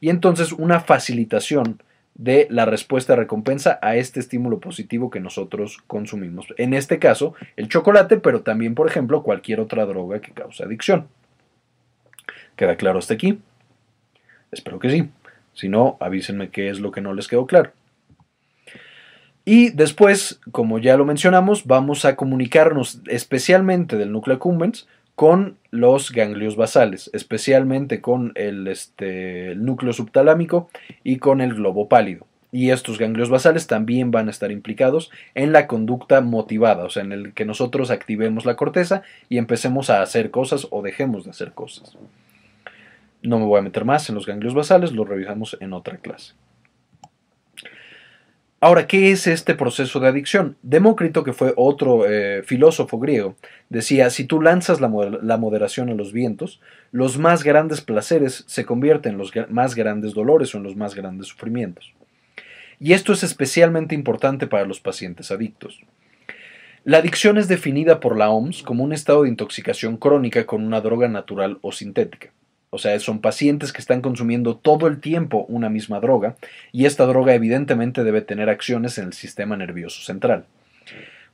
y 0.00 0.08
entonces 0.08 0.52
una 0.52 0.78
facilitación 0.78 1.82
de 2.14 2.46
la 2.50 2.66
respuesta 2.66 3.16
recompensa 3.16 3.80
a 3.82 3.96
este 3.96 4.20
estímulo 4.20 4.60
positivo 4.60 5.10
que 5.10 5.18
nosotros 5.18 5.82
consumimos. 5.88 6.46
En 6.56 6.72
este 6.72 7.00
caso, 7.00 7.34
el 7.56 7.68
chocolate, 7.68 8.18
pero 8.18 8.42
también, 8.42 8.76
por 8.76 8.86
ejemplo, 8.86 9.24
cualquier 9.24 9.58
otra 9.58 9.84
droga 9.84 10.20
que 10.20 10.30
cause 10.30 10.62
adicción. 10.62 11.08
¿Queda 12.54 12.76
claro 12.76 13.00
hasta 13.00 13.14
aquí? 13.14 13.40
Espero 14.52 14.78
que 14.78 14.90
sí. 14.90 15.10
Si 15.52 15.68
no, 15.68 15.96
avísenme 15.98 16.50
qué 16.50 16.70
es 16.70 16.78
lo 16.78 16.92
que 16.92 17.00
no 17.00 17.12
les 17.12 17.26
quedó 17.26 17.46
claro. 17.46 17.72
Y 19.44 19.70
después, 19.70 20.40
como 20.52 20.78
ya 20.78 20.96
lo 20.96 21.04
mencionamos, 21.04 21.66
vamos 21.66 22.04
a 22.04 22.14
comunicarnos 22.14 23.00
especialmente 23.06 23.96
del 23.96 24.12
núcleo 24.12 24.36
accumbens 24.36 24.86
con 25.16 25.56
los 25.70 26.12
ganglios 26.12 26.56
basales, 26.56 27.10
especialmente 27.12 28.00
con 28.00 28.32
el, 28.34 28.68
este, 28.68 29.52
el, 29.52 29.64
núcleo 29.64 29.92
subtalámico 29.92 30.70
y 31.02 31.16
con 31.16 31.40
el 31.40 31.54
globo 31.54 31.88
pálido. 31.88 32.26
Y 32.52 32.70
estos 32.70 32.98
ganglios 32.98 33.30
basales 33.30 33.66
también 33.66 34.10
van 34.10 34.28
a 34.28 34.30
estar 34.30 34.52
implicados 34.52 35.10
en 35.34 35.52
la 35.52 35.66
conducta 35.66 36.20
motivada, 36.20 36.84
o 36.84 36.90
sea, 36.90 37.02
en 37.02 37.12
el 37.12 37.32
que 37.32 37.46
nosotros 37.46 37.90
activemos 37.90 38.44
la 38.44 38.56
corteza 38.56 39.02
y 39.28 39.38
empecemos 39.38 39.90
a 39.90 40.02
hacer 40.02 40.30
cosas 40.30 40.68
o 40.70 40.82
dejemos 40.82 41.24
de 41.24 41.30
hacer 41.30 41.52
cosas. 41.52 41.96
No 43.22 43.38
me 43.38 43.46
voy 43.46 43.58
a 43.58 43.62
meter 43.62 43.84
más 43.84 44.08
en 44.08 44.14
los 44.14 44.26
ganglios 44.26 44.54
basales, 44.54 44.92
lo 44.92 45.04
revisamos 45.04 45.56
en 45.60 45.72
otra 45.72 45.96
clase. 45.96 46.34
Ahora, 48.64 48.86
¿qué 48.86 49.10
es 49.10 49.26
este 49.26 49.56
proceso 49.56 49.98
de 49.98 50.06
adicción? 50.06 50.56
Demócrito, 50.62 51.24
que 51.24 51.32
fue 51.32 51.52
otro 51.56 52.08
eh, 52.08 52.44
filósofo 52.44 53.00
griego, 53.00 53.34
decía, 53.70 54.08
si 54.08 54.22
tú 54.22 54.40
lanzas 54.40 54.80
la, 54.80 54.86
moderación 54.86 55.90
a 55.90 55.94
los 55.94 56.12
vientos, 56.12 56.60
los 56.92 57.18
más 57.18 57.42
grandes 57.42 57.80
placeres 57.80 58.44
se 58.46 58.64
convierten 58.64 59.14
en 59.14 59.18
los 59.18 59.32
más 59.48 59.74
grandes 59.74 60.14
dolores 60.14 60.54
o 60.54 60.58
en 60.58 60.62
los 60.62 60.76
más 60.76 60.94
grandes 60.94 61.26
sufrimientos. 61.26 61.92
Y 62.78 62.92
esto 62.92 63.12
es 63.12 63.24
especialmente 63.24 63.96
importante 63.96 64.46
para 64.46 64.64
los 64.64 64.78
pacientes 64.78 65.32
adictos. 65.32 65.80
La 66.84 66.98
adicción 66.98 67.38
es 67.38 67.48
definida 67.48 67.98
por 67.98 68.16
la 68.16 68.30
OMS 68.30 68.62
como 68.62 68.84
un 68.84 68.92
estado 68.92 69.24
de 69.24 69.30
intoxicación 69.30 69.96
crónica 69.96 70.46
con 70.46 70.64
una 70.64 70.80
droga 70.80 71.08
natural 71.08 71.58
o 71.62 71.72
sintética. 71.72 72.30
O 72.74 72.78
sea, 72.78 72.98
son 73.00 73.20
pacientes 73.20 73.70
que 73.70 73.82
están 73.82 74.00
consumiendo 74.00 74.56
todo 74.56 74.86
el 74.86 74.98
tiempo 74.98 75.44
una 75.50 75.68
misma 75.68 76.00
droga 76.00 76.36
y 76.72 76.86
esta 76.86 77.04
droga 77.04 77.34
evidentemente 77.34 78.02
debe 78.02 78.22
tener 78.22 78.48
acciones 78.48 78.96
en 78.96 79.04
el 79.04 79.12
sistema 79.12 79.58
nervioso 79.58 80.00
central. 80.02 80.46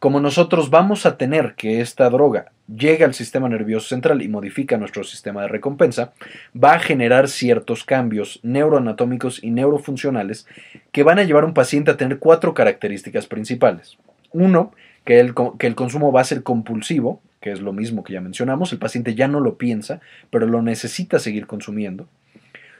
Como 0.00 0.18
nosotros 0.18 0.68
vamos 0.68 1.06
a 1.06 1.16
tener 1.16 1.54
que 1.54 1.80
esta 1.80 2.10
droga 2.10 2.50
llegue 2.66 3.04
al 3.04 3.14
sistema 3.14 3.48
nervioso 3.48 3.86
central 3.86 4.20
y 4.20 4.26
modifica 4.26 4.78
nuestro 4.78 5.04
sistema 5.04 5.42
de 5.42 5.48
recompensa, 5.48 6.12
va 6.60 6.72
a 6.72 6.80
generar 6.80 7.28
ciertos 7.28 7.84
cambios 7.84 8.40
neuroanatómicos 8.42 9.42
y 9.42 9.52
neurofuncionales 9.52 10.44
que 10.90 11.04
van 11.04 11.20
a 11.20 11.22
llevar 11.22 11.44
a 11.44 11.46
un 11.46 11.54
paciente 11.54 11.92
a 11.92 11.96
tener 11.96 12.18
cuatro 12.18 12.52
características 12.52 13.26
principales. 13.26 13.96
Uno, 14.32 14.72
que 15.04 15.20
el, 15.20 15.34
que 15.56 15.68
el 15.68 15.76
consumo 15.76 16.10
va 16.10 16.20
a 16.20 16.24
ser 16.24 16.42
compulsivo, 16.42 17.20
que 17.40 17.52
es 17.52 17.60
lo 17.60 17.72
mismo 17.72 18.02
que 18.04 18.12
ya 18.12 18.20
mencionamos, 18.20 18.72
el 18.72 18.78
paciente 18.78 19.14
ya 19.14 19.28
no 19.28 19.40
lo 19.40 19.58
piensa, 19.58 20.00
pero 20.30 20.46
lo 20.46 20.62
necesita 20.62 21.18
seguir 21.18 21.46
consumiendo. 21.46 22.08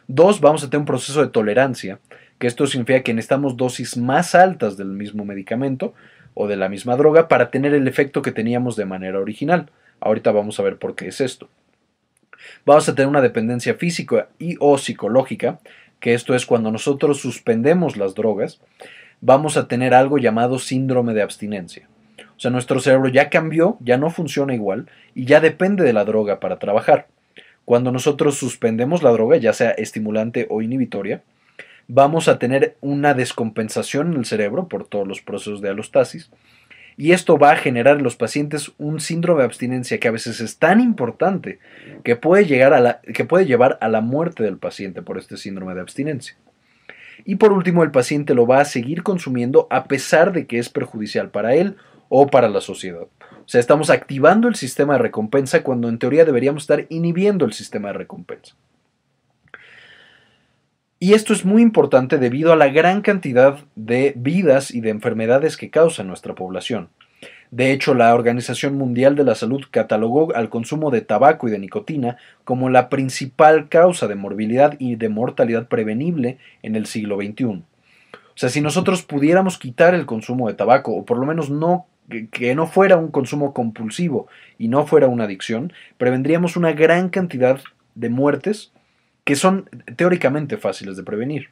Dos, 0.07 0.41
vamos 0.41 0.65
a 0.65 0.71
tener 0.71 0.81
un 0.81 0.87
proceso 0.87 1.21
de 1.21 1.29
tolerancia, 1.29 2.01
que 2.39 2.47
esto 2.47 2.67
significa 2.67 3.03
que 3.03 3.15
necesitamos 3.15 3.57
dosis 3.57 3.97
más 3.97 4.35
altas 4.35 4.77
del 4.77 4.89
mismo 4.89 5.25
medicamento 5.25 5.95
o 6.35 6.47
de 6.47 6.57
la 6.57 6.69
misma 6.69 6.97
droga 6.97 7.29
para 7.29 7.51
tener 7.51 7.75
el 7.75 7.87
efecto 7.89 8.23
que 8.23 8.33
teníamos 8.33 8.77
de 8.77 8.85
manera 8.85 9.19
original. 9.19 9.71
Ahorita 10.01 10.33
vamos 10.33 10.59
a 10.59 10.63
ver 10.63 10.77
por 10.77 10.95
qué 10.95 11.09
es 11.09 11.21
esto. 11.21 11.49
Vamos 12.65 12.89
a 12.89 12.95
tener 12.95 13.09
una 13.09 13.21
dependencia 13.21 13.75
física 13.75 14.29
y 14.39 14.57
o 14.61 14.79
psicológica, 14.79 15.59
que 16.01 16.15
esto 16.15 16.35
es 16.35 16.47
cuando 16.47 16.71
nosotros 16.71 17.21
suspendemos 17.21 17.97
las 17.97 18.15
drogas, 18.15 18.61
vamos 19.21 19.57
a 19.57 19.67
tener 19.67 19.95
algo 19.95 20.19
llamado 20.19 20.59
síndrome 20.59 21.15
de 21.15 21.23
abstinencia. 21.23 21.89
O 22.39 22.41
sea, 22.41 22.53
nuestro 22.53 22.79
cerebro 22.79 23.09
ya 23.09 23.31
cambió, 23.31 23.77
ya 23.81 23.97
no 23.99 24.11
funciona 24.11 24.55
igual 24.55 24.89
y 25.13 25.25
ya 25.25 25.41
depende 25.41 25.83
de 25.83 25.93
la 25.93 26.05
droga 26.05 26.39
para 26.39 26.61
trabajar. 26.61 27.09
Cuando 27.65 27.91
nosotros 27.91 28.39
suspendemos 28.39 29.03
la 29.03 29.11
droga, 29.11 29.39
ya 29.39 29.53
sea 29.53 29.73
estimulante 29.73 30.47
o 30.49 30.63
inhibitoria, 30.63 31.23
vamos 31.89 32.29
a 32.29 32.39
tener 32.39 32.77
una 32.81 33.13
descompensación 33.13 34.13
en 34.13 34.21
el 34.21 34.25
cerebro 34.25 34.69
por 34.69 34.87
todos 34.87 35.09
los 35.09 35.21
procesos 35.21 35.61
de 35.61 35.71
alostasis 35.71 36.31
y 36.97 37.11
esto 37.11 37.39
va 37.39 37.51
a 37.51 37.57
generar 37.57 37.99
en 37.99 38.05
los 38.05 38.15
pacientes 38.15 38.71
un 38.79 39.01
síndrome 39.01 39.41
de 39.41 39.47
abstinencia 39.47 39.99
que 39.99 40.07
a 40.07 40.13
veces 40.13 40.41
es 40.41 40.59
tan 40.59 40.81
importante 40.81 41.59
que 42.05 42.15
puede, 42.15 42.47
llegar 42.47 42.73
a 42.73 42.79
la, 42.81 43.01
que 43.01 43.25
puede 43.25 43.47
llevar 43.47 43.79
a 43.81 43.89
la 43.89 44.01
muerte 44.01 44.45
del 44.45 44.59
paciente 44.59 45.03
por 45.03 45.19
este 45.19 45.37
síndrome 45.37 45.75
de 45.75 45.81
abstinencia. 45.81 46.37
Y 47.25 47.35
por 47.37 47.53
último, 47.53 47.83
el 47.83 47.91
paciente 47.91 48.35
lo 48.35 48.47
va 48.47 48.61
a 48.61 48.65
seguir 48.65 49.03
consumiendo 49.03 49.67
a 49.71 49.85
pesar 49.85 50.33
de 50.33 50.47
que 50.47 50.61
es 50.61 50.69
perjudicial 50.69 51.31
para 51.31 51.57
él 51.57 51.77
o 52.09 52.27
para 52.27 52.49
la 52.49 52.61
sociedad. 52.61 53.03
O 53.03 53.49
sea, 53.51 53.61
estamos 53.61 53.91
activando 53.91 54.49
el 54.49 54.55
sistema 54.55 54.95
de 54.95 55.01
recompensa 55.01 55.63
cuando 55.63 55.89
en 55.89 55.99
teoría 55.99 56.25
deberíamos 56.25 56.65
estar 56.65 56.87
inhibiendo 56.89 57.45
el 57.45 57.53
sistema 57.53 57.89
de 57.89 57.95
recompensa. 57.95 58.55
Y 61.01 61.15
esto 61.15 61.33
es 61.33 61.45
muy 61.45 61.63
importante 61.63 62.19
debido 62.19 62.53
a 62.53 62.57
la 62.57 62.69
gran 62.69 63.03
cantidad 63.03 63.61
de 63.77 64.13
vidas 64.17 64.73
y 64.73 64.81
de 64.81 64.91
enfermedades 64.91 65.57
que 65.57 65.71
causa 65.71 66.03
nuestra 66.03 66.35
población. 66.35 66.89
De 67.51 67.73
hecho, 67.73 67.95
la 67.95 68.15
Organización 68.15 68.77
Mundial 68.77 69.15
de 69.15 69.25
la 69.25 69.35
Salud 69.35 69.63
catalogó 69.71 70.35
al 70.35 70.51
consumo 70.51 70.91
de 70.91 71.01
tabaco 71.01 71.49
y 71.49 71.51
de 71.51 71.59
nicotina 71.59 72.17
como 72.45 72.69
la 72.69 72.89
principal 72.89 73.69
causa 73.69 74.07
de 74.07 74.17
morbilidad 74.17 74.75
y 74.79 74.97
de 74.97 75.09
mortalidad 75.09 75.69
prevenible 75.69 76.39
en 76.63 76.77
el 76.77 76.87
siglo 76.87 77.17
XXI. 77.17 77.45
O 77.45 77.63
sea, 78.35 78.51
si 78.51 78.61
nosotros 78.61 79.03
pudiéramos 79.03 79.57
quitar 79.57 79.95
el 79.95 80.05
consumo 80.05 80.49
de 80.49 80.55
tabaco, 80.55 80.93
o 80.95 81.05
por 81.05 81.19
lo 81.19 81.27
menos 81.27 81.49
no 81.49 81.87
que, 82.09 82.55
no 82.55 82.67
fuera 82.67 82.97
un 82.97 83.09
consumo 83.09 83.53
compulsivo 83.53 84.29
y 84.59 84.69
no 84.69 84.87
fuera 84.87 85.09
una 85.09 85.25
adicción, 85.25 85.73
prevendríamos 85.97 86.57
una 86.57 86.73
gran 86.73 87.09
cantidad 87.09 87.61
de 87.95 88.09
muertes 88.09 88.73
que 89.25 89.37
son 89.37 89.69
teóricamente 89.97 90.57
fáciles 90.57 90.97
de 90.97 91.03
prevenir. 91.03 91.49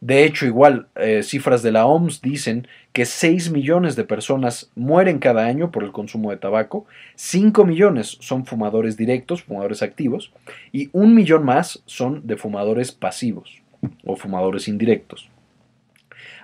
De 0.00 0.24
hecho, 0.24 0.46
igual, 0.46 0.86
eh, 0.94 1.22
cifras 1.24 1.62
de 1.62 1.72
la 1.72 1.86
OMS 1.86 2.20
dicen 2.20 2.68
que 2.92 3.04
6 3.04 3.50
millones 3.50 3.96
de 3.96 4.04
personas 4.04 4.70
mueren 4.76 5.18
cada 5.18 5.46
año 5.46 5.72
por 5.72 5.82
el 5.82 5.90
consumo 5.90 6.30
de 6.30 6.36
tabaco, 6.36 6.86
5 7.16 7.64
millones 7.64 8.16
son 8.20 8.46
fumadores 8.46 8.96
directos, 8.96 9.42
fumadores 9.42 9.82
activos, 9.82 10.32
y 10.70 10.88
un 10.92 11.14
millón 11.14 11.44
más 11.44 11.82
son 11.86 12.26
de 12.28 12.36
fumadores 12.36 12.92
pasivos 12.92 13.60
o 14.04 14.14
fumadores 14.14 14.68
indirectos. 14.68 15.28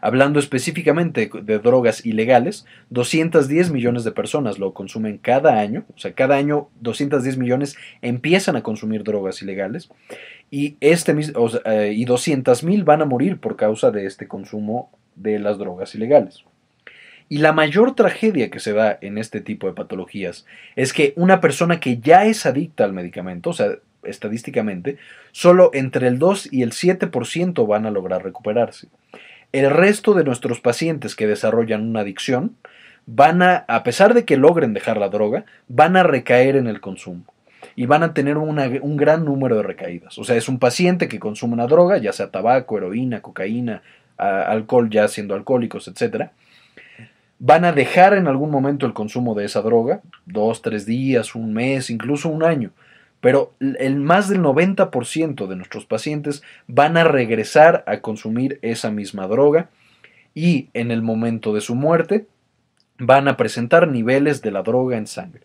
Hablando 0.04 0.38
específicamente 0.38 1.30
de 1.32 1.58
drogas 1.60 2.04
ilegales, 2.04 2.66
210 2.90 3.70
millones 3.70 4.04
de 4.04 4.12
personas 4.12 4.58
lo 4.58 4.74
consumen 4.74 5.16
cada 5.16 5.58
año, 5.58 5.86
o 5.96 5.98
sea, 5.98 6.12
cada 6.12 6.36
año 6.36 6.68
210 6.82 7.38
millones 7.38 7.74
empiezan 8.02 8.54
a 8.54 8.62
consumir 8.62 9.02
drogas 9.02 9.40
ilegales 9.40 9.88
y, 10.50 10.76
este, 10.80 11.16
eh, 11.64 11.94
y 11.96 12.04
200 12.04 12.64
mil 12.64 12.84
van 12.84 13.00
a 13.00 13.06
morir 13.06 13.38
por 13.38 13.56
causa 13.56 13.90
de 13.90 14.04
este 14.04 14.28
consumo 14.28 14.90
de 15.16 15.38
las 15.38 15.56
drogas 15.56 15.94
ilegales. 15.94 16.44
Y 17.30 17.38
la 17.38 17.54
mayor 17.54 17.94
tragedia 17.94 18.50
que 18.50 18.60
se 18.60 18.74
da 18.74 18.98
en 19.00 19.16
este 19.16 19.40
tipo 19.40 19.68
de 19.68 19.72
patologías 19.72 20.44
es 20.76 20.92
que 20.92 21.14
una 21.16 21.40
persona 21.40 21.80
que 21.80 21.96
ya 21.96 22.26
es 22.26 22.44
adicta 22.44 22.84
al 22.84 22.92
medicamento, 22.92 23.48
o 23.48 23.54
sea, 23.54 23.68
estadísticamente, 24.02 24.98
solo 25.32 25.70
entre 25.72 26.08
el 26.08 26.18
2 26.18 26.52
y 26.52 26.60
el 26.60 26.72
7% 26.72 27.66
van 27.66 27.86
a 27.86 27.90
lograr 27.90 28.22
recuperarse. 28.22 28.88
El 29.54 29.70
resto 29.70 30.14
de 30.14 30.24
nuestros 30.24 30.60
pacientes 30.60 31.14
que 31.14 31.28
desarrollan 31.28 31.88
una 31.88 32.00
adicción 32.00 32.56
van 33.06 33.40
a, 33.40 33.64
a 33.68 33.84
pesar 33.84 34.12
de 34.12 34.24
que 34.24 34.36
logren 34.36 34.74
dejar 34.74 34.96
la 34.96 35.10
droga, 35.10 35.44
van 35.68 35.96
a 35.96 36.02
recaer 36.02 36.56
en 36.56 36.66
el 36.66 36.80
consumo 36.80 37.22
y 37.76 37.86
van 37.86 38.02
a 38.02 38.14
tener 38.14 38.36
un 38.36 38.96
gran 38.96 39.24
número 39.24 39.56
de 39.56 39.62
recaídas. 39.62 40.18
O 40.18 40.24
sea, 40.24 40.34
es 40.34 40.48
un 40.48 40.58
paciente 40.58 41.06
que 41.06 41.20
consume 41.20 41.54
una 41.54 41.68
droga, 41.68 41.98
ya 41.98 42.12
sea 42.12 42.32
tabaco, 42.32 42.78
heroína, 42.78 43.22
cocaína, 43.22 43.82
alcohol 44.16 44.90
ya 44.90 45.06
siendo 45.06 45.36
alcohólicos, 45.36 45.86
etc. 45.86 46.30
Van 47.38 47.64
a 47.64 47.70
dejar 47.70 48.14
en 48.14 48.26
algún 48.26 48.50
momento 48.50 48.86
el 48.86 48.92
consumo 48.92 49.36
de 49.36 49.44
esa 49.44 49.62
droga, 49.62 50.00
dos, 50.26 50.62
tres 50.62 50.84
días, 50.84 51.36
un 51.36 51.52
mes, 51.52 51.90
incluso 51.90 52.28
un 52.28 52.42
año. 52.42 52.72
Pero 53.24 53.54
el 53.58 53.96
más 54.00 54.28
del 54.28 54.42
90% 54.42 55.46
de 55.46 55.56
nuestros 55.56 55.86
pacientes 55.86 56.42
van 56.66 56.98
a 56.98 57.04
regresar 57.04 57.82
a 57.86 58.00
consumir 58.00 58.58
esa 58.60 58.90
misma 58.90 59.26
droga 59.28 59.70
y 60.34 60.68
en 60.74 60.90
el 60.90 61.00
momento 61.00 61.54
de 61.54 61.62
su 61.62 61.74
muerte 61.74 62.26
van 62.98 63.26
a 63.26 63.38
presentar 63.38 63.88
niveles 63.88 64.42
de 64.42 64.50
la 64.50 64.62
droga 64.62 64.98
en 64.98 65.06
sangre. 65.06 65.40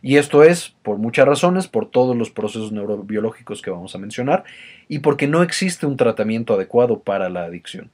Y 0.00 0.16
esto 0.16 0.44
es 0.44 0.76
por 0.82 0.96
muchas 0.96 1.26
razones, 1.26 1.68
por 1.68 1.90
todos 1.90 2.16
los 2.16 2.30
procesos 2.30 2.72
neurobiológicos 2.72 3.60
que 3.60 3.70
vamos 3.70 3.94
a 3.94 3.98
mencionar 3.98 4.44
y 4.88 5.00
porque 5.00 5.26
no 5.26 5.42
existe 5.42 5.84
un 5.84 5.98
tratamiento 5.98 6.54
adecuado 6.54 7.00
para 7.00 7.28
la 7.28 7.44
adicción. 7.44 7.90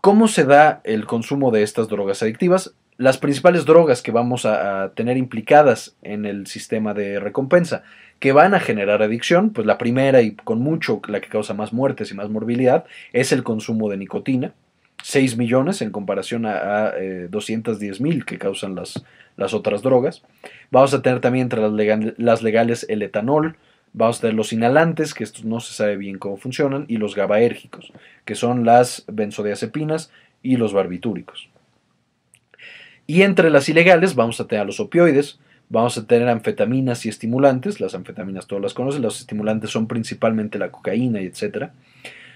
¿Cómo 0.00 0.28
se 0.28 0.44
da 0.44 0.80
el 0.84 1.06
consumo 1.06 1.50
de 1.50 1.64
estas 1.64 1.88
drogas 1.88 2.22
adictivas? 2.22 2.72
Las 2.96 3.18
principales 3.18 3.64
drogas 3.64 4.02
que 4.02 4.12
vamos 4.12 4.46
a, 4.46 4.92
tener 4.94 5.16
implicadas 5.16 5.96
en 6.02 6.24
el 6.26 6.46
sistema 6.46 6.94
de 6.94 7.18
recompensa 7.18 7.82
que 8.20 8.30
van 8.32 8.54
a 8.54 8.60
generar 8.60 9.02
adicción, 9.02 9.50
pues 9.50 9.66
la 9.66 9.78
primera 9.78 10.22
y 10.22 10.32
con 10.36 10.60
mucho 10.60 11.02
la 11.08 11.20
que 11.20 11.28
causa 11.28 11.54
más 11.54 11.72
muertes 11.72 12.12
y 12.12 12.14
más 12.14 12.30
morbilidad 12.30 12.84
es 13.12 13.32
el 13.32 13.42
consumo 13.42 13.90
de 13.90 13.96
nicotina, 13.96 14.52
6 15.02 15.36
millones 15.36 15.82
en 15.82 15.90
comparación 15.90 16.46
a, 16.46 16.92
210 17.28 17.98
eh, 17.98 18.02
mil 18.02 18.24
que 18.24 18.38
causan 18.38 18.76
las, 18.76 19.04
las 19.36 19.54
otras 19.54 19.82
drogas. 19.82 20.22
Vamos 20.70 20.94
a 20.94 21.02
tener 21.02 21.20
también 21.20 21.46
entre 21.50 21.60
las, 22.16 22.42
legales 22.42 22.86
el 22.88 23.02
etanol, 23.02 23.56
vamos 23.92 24.18
a 24.18 24.20
tener 24.22 24.34
los 24.34 24.52
inhalantes, 24.52 25.14
que 25.14 25.24
estos 25.24 25.44
no 25.44 25.58
se 25.58 25.74
sabe 25.74 25.96
bien 25.96 26.18
cómo 26.18 26.36
funcionan, 26.36 26.84
y 26.86 26.98
los 26.98 27.16
GABAérgicos, 27.16 27.92
que 28.24 28.36
son 28.36 28.64
las 28.64 29.04
benzodiazepinas 29.08 30.12
y 30.42 30.56
los 30.56 30.72
barbitúricos. 30.72 31.48
Y 33.06 33.22
entre 33.22 33.50
las 33.50 33.68
ilegales 33.68 34.14
vamos 34.14 34.40
a 34.40 34.46
tener 34.46 34.64
los 34.64 34.80
opioides, 34.80 35.38
vamos 35.68 35.98
a 35.98 36.06
tener 36.06 36.28
anfetaminas 36.28 37.04
y 37.04 37.08
estimulantes, 37.08 37.80
las 37.80 37.94
anfetaminas 37.94 38.46
todas 38.46 38.62
las 38.62 38.74
conocen, 38.74 39.02
los 39.02 39.20
estimulantes 39.20 39.70
son 39.70 39.86
principalmente 39.86 40.58
la 40.58 40.70
cocaína 40.70 41.20
y 41.20 41.26
etc. 41.26 41.70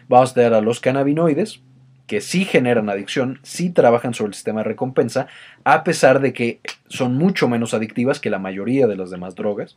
Vamos 0.09 0.33
a 0.33 0.35
tener 0.35 0.55
a 0.55 0.61
los 0.61 0.81
cannabinoides, 0.81 1.61
que 2.07 2.21
sí 2.21 2.45
generan 2.45 2.89
adicción, 2.89 3.39
sí 3.43 3.71
trabajan 3.71 4.15
sobre 4.15 4.31
el 4.31 4.35
sistema 4.35 4.61
de 4.61 4.69
recompensa, 4.69 5.29
a 5.65 5.85
pesar 5.85 6.21
de 6.21 6.33
que 6.33 6.61
son 6.89 7.15
mucho 7.15 7.49
menos 7.49 7.75
adictivas 7.75 8.19
que 8.19 8.31
la 8.31 8.39
mayoría 8.39 8.87
de 8.87 8.97
las 8.97 9.11
demás 9.11 9.35
drogas. 9.35 9.77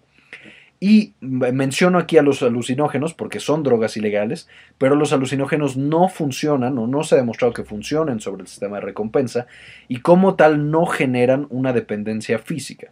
Y 0.83 1.13
menciono 1.21 1.99
aquí 1.99 2.17
a 2.17 2.23
los 2.23 2.41
alucinógenos 2.41 3.13
porque 3.13 3.39
son 3.39 3.61
drogas 3.61 3.97
ilegales, 3.97 4.49
pero 4.79 4.95
los 4.95 5.13
alucinógenos 5.13 5.77
no 5.77 6.09
funcionan 6.09 6.75
o 6.79 6.87
no 6.87 7.03
se 7.03 7.13
ha 7.13 7.19
demostrado 7.19 7.53
que 7.53 7.63
funcionen 7.63 8.19
sobre 8.19 8.41
el 8.41 8.47
sistema 8.47 8.77
de 8.77 8.85
recompensa 8.87 9.45
y 9.87 9.99
como 9.99 10.33
tal 10.33 10.71
no 10.71 10.87
generan 10.87 11.45
una 11.51 11.71
dependencia 11.71 12.39
física. 12.39 12.91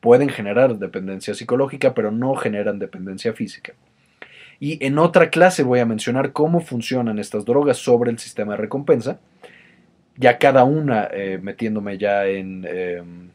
Pueden 0.00 0.30
generar 0.30 0.78
dependencia 0.78 1.34
psicológica, 1.34 1.92
pero 1.92 2.10
no 2.10 2.36
generan 2.36 2.78
dependencia 2.78 3.34
física. 3.34 3.74
Y 4.58 4.82
en 4.82 4.98
otra 4.98 5.28
clase 5.28 5.62
voy 5.62 5.80
a 5.80 5.84
mencionar 5.84 6.32
cómo 6.32 6.60
funcionan 6.60 7.18
estas 7.18 7.44
drogas 7.44 7.76
sobre 7.76 8.10
el 8.10 8.18
sistema 8.18 8.52
de 8.52 8.62
recompensa, 8.62 9.20
ya 10.16 10.38
cada 10.38 10.64
una 10.64 11.10
eh, 11.12 11.38
metiéndome 11.42 11.98
ya 11.98 12.26
en, 12.26 12.64
em, 12.66 13.28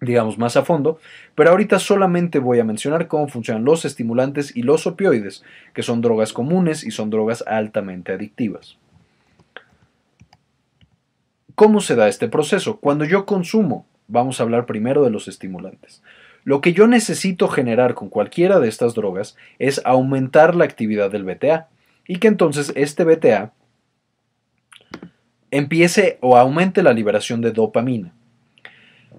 digamos, 0.00 0.38
más 0.38 0.56
a 0.56 0.64
fondo, 0.64 0.98
pero 1.34 1.50
ahorita 1.50 1.78
solamente 1.78 2.38
voy 2.38 2.60
a 2.60 2.64
mencionar 2.64 3.08
cómo 3.08 3.28
funcionan 3.28 3.64
los 3.64 3.84
estimulantes 3.84 4.56
y 4.56 4.62
los 4.62 4.86
opioides, 4.86 5.42
que 5.74 5.82
son 5.82 6.00
drogas 6.00 6.32
comunes 6.32 6.84
y 6.84 6.90
son 6.90 7.10
drogas 7.10 7.42
altamente 7.46 8.12
adictivas. 8.12 8.78
¿Cómo 11.54 11.80
se 11.80 11.96
da 11.96 12.06
este 12.06 12.28
proceso? 12.28 12.78
Cuando 12.78 13.04
yo 13.04 13.26
consumo, 13.26 13.86
vamos 14.06 14.38
a 14.38 14.44
hablar 14.44 14.66
primero 14.66 15.02
de 15.02 15.10
los 15.10 15.26
estimulantes. 15.26 16.02
Lo 16.44 16.60
que 16.60 16.72
yo 16.72 16.86
necesito 16.86 17.48
generar 17.48 17.94
con 17.94 18.08
cualquiera 18.08 18.60
de 18.60 18.68
estas 18.68 18.94
drogas 18.94 19.36
es 19.58 19.82
aumentar 19.84 20.54
la 20.54 20.64
actividad 20.64 21.10
del 21.10 21.24
BTA 21.24 21.68
y 22.06 22.20
que 22.20 22.28
entonces 22.28 22.72
este 22.76 23.04
BTA 23.04 23.52
empiece 25.50 26.18
o 26.20 26.36
aumente 26.36 26.82
la 26.82 26.92
liberación 26.92 27.40
de 27.40 27.50
dopamina. 27.50 28.14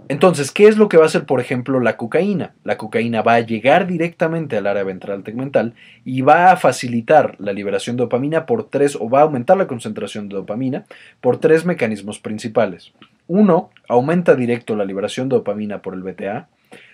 Entonces, 0.10 0.52
¿qué 0.52 0.68
es 0.68 0.76
lo 0.76 0.90
que 0.90 0.98
va 0.98 1.04
a 1.04 1.06
hacer, 1.06 1.26
por 1.26 1.40
ejemplo, 1.40 1.80
la 1.80 1.96
cocaína? 1.96 2.56
La 2.64 2.80
cocaína 2.80 3.22
va 3.22 3.36
a 3.36 3.42
llegar 3.42 3.86
directamente 3.86 4.58
al 4.58 4.66
área 4.66 4.84
ventral 4.84 5.22
tegmental 5.22 5.76
y 6.04 6.22
va 6.22 6.52
a 6.52 6.58
facilitar 6.58 7.36
la 7.38 7.54
liberación 7.54 7.96
de 7.96 8.02
dopamina 8.02 8.48
por 8.48 8.72
tres, 8.72 8.98
o 9.00 9.08
va 9.08 9.20
a 9.20 9.24
aumentar 9.24 9.56
la 9.56 9.68
concentración 9.68 10.28
de 10.28 10.36
dopamina 10.36 10.86
por 11.22 11.38
tres 11.38 11.64
mecanismos 11.64 12.18
principales. 12.18 12.92
Uno, 13.28 13.70
aumenta 13.88 14.34
directo 14.34 14.76
la 14.76 14.84
liberación 14.84 15.30
de 15.30 15.36
dopamina 15.36 15.84
por 15.84 15.94
el 15.94 16.02
BTA. 16.02 16.50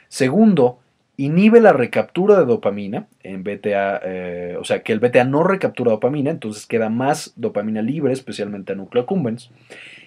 Segundo, 0.09 0.79
inhibe 1.15 1.61
la 1.61 1.71
recaptura 1.71 2.37
de 2.37 2.45
dopamina 2.45 3.07
en 3.23 3.45
BTA, 3.45 4.01
eh, 4.03 4.57
o 4.59 4.65
sea, 4.65 4.83
que 4.83 4.91
el 4.91 4.99
BTA 4.99 5.23
no 5.23 5.43
recaptura 5.43 5.91
dopamina, 5.91 6.31
entonces 6.31 6.65
queda 6.65 6.89
más 6.89 7.31
dopamina 7.37 7.81
libre, 7.81 8.11
especialmente 8.11 8.73
a 8.73 8.75
núcleo 8.75 9.03
accumbens. 9.03 9.51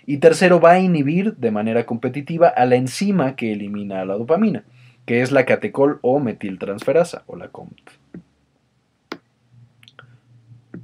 Y 0.08 0.16
tercero, 0.16 0.58
va 0.58 0.70
a 0.70 0.78
inhibir 0.78 1.36
de 1.36 1.50
manera 1.50 1.84
competitiva 1.84 2.48
a 2.48 2.64
la 2.64 2.76
enzima 2.76 3.36
que 3.36 3.52
elimina 3.52 4.06
la 4.06 4.14
dopamina, 4.14 4.64
que 5.04 5.20
es 5.20 5.32
la 5.32 5.44
catecol 5.44 5.98
o 6.00 6.18
metiltransferasa, 6.18 7.24
o 7.26 7.36
la 7.36 7.48
COMT. 7.48 7.90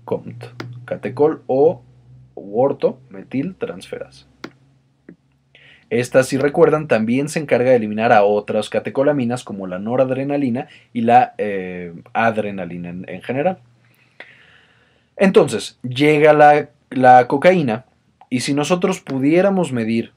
COMT, 0.05 0.45
catecol 0.85 1.43
o 1.47 1.81
orto 2.35 3.01
metiltransferasa. 3.09 4.27
Esta, 5.89 6.23
si 6.23 6.37
recuerdan, 6.37 6.87
también 6.87 7.31
se 7.31 7.39
encarga 7.39 7.71
de 7.71 7.77
eliminar 7.77 8.13
a 8.13 8.25
otras 8.25 8.69
catecolaminas 8.69 9.43
como 9.43 9.67
la 9.67 9.79
noradrenalina 9.79 10.69
y 10.93 11.01
la 11.01 11.33
eh, 11.39 11.95
adrenalina 12.13 12.91
en, 12.91 13.23
general. 13.23 13.57
Entonces, 15.17 15.79
llega 15.83 16.35
la, 16.35 16.69
la, 16.91 17.27
cocaína 17.27 17.87
y 18.35 18.41
si 18.41 18.53
nosotros 18.53 19.01
pudiéramos 19.01 19.71
medir... 19.71 20.11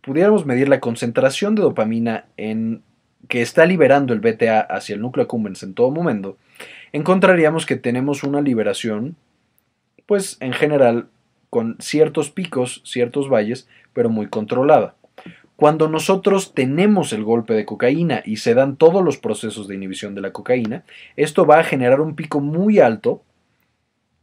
pudiéramos 0.00 0.44
medir 0.44 0.68
la 0.68 0.80
concentración 0.80 1.54
de 1.54 1.62
dopamina 1.62 2.24
en, 2.36 2.82
que 3.28 3.42
está 3.42 3.64
liberando 3.64 4.12
el 4.12 4.18
BTA 4.18 4.58
hacia 4.58 4.96
el 4.96 5.02
núcleo 5.02 5.22
accumbens 5.22 5.62
en 5.62 5.74
todo 5.74 5.92
momento, 5.92 6.36
encontraríamos 6.92 7.64
que 7.64 7.76
tenemos 7.76 8.24
una 8.24 8.40
liberación, 8.40 9.14
pues 10.04 10.36
en 10.40 10.52
general 10.52 11.06
con 11.48 11.76
ciertos 11.78 12.32
picos, 12.32 12.82
ciertos 12.84 13.28
valles, 13.28 13.68
pero 13.92 14.10
muy 14.10 14.26
controlada. 14.26 14.96
Cuando 15.54 15.88
nosotros 15.88 16.54
tenemos 16.54 17.12
el 17.12 17.22
golpe 17.22 17.54
de 17.54 17.66
cocaína 17.66 18.20
y 18.24 18.38
se 18.38 18.54
dan 18.54 18.74
todos 18.74 19.04
los 19.04 19.16
procesos 19.16 19.68
de 19.68 19.76
inhibición 19.76 20.16
de 20.16 20.22
la 20.22 20.32
cocaína, 20.32 20.82
esto 21.14 21.46
va 21.46 21.60
a 21.60 21.64
generar 21.64 22.00
un 22.00 22.16
pico 22.16 22.40
muy 22.40 22.80
alto 22.80 23.22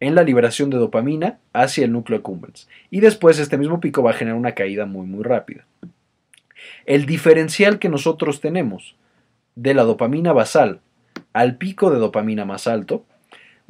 en 0.03 0.15
la 0.15 0.23
liberación 0.23 0.69
de 0.69 0.77
dopamina 0.77 1.39
hacia 1.53 1.85
el 1.85 1.93
núcleo 1.93 2.19
accumbens. 2.19 2.67
Y 2.91 2.99
después 2.99 3.39
este 3.39 3.57
mismo 3.57 3.79
pico 3.79 4.03
va 4.03 4.11
a 4.11 4.15
generar 4.15 4.37
una 4.37 4.51
caída 4.51 4.85
muy 4.85 5.07
muy 5.07 5.23
rápida. 5.23 5.65
El 6.85 7.05
diferencial 7.05 7.79
que 7.79 7.87
nosotros 7.87 8.41
tenemos 8.41 8.95
de 9.55 9.73
la 9.73 9.83
dopamina 9.83 10.33
basal 10.33 10.81
al 11.31 11.55
pico 11.55 11.89
de 11.89 11.99
dopamina 11.99 12.43
más 12.43 12.67
alto 12.67 13.05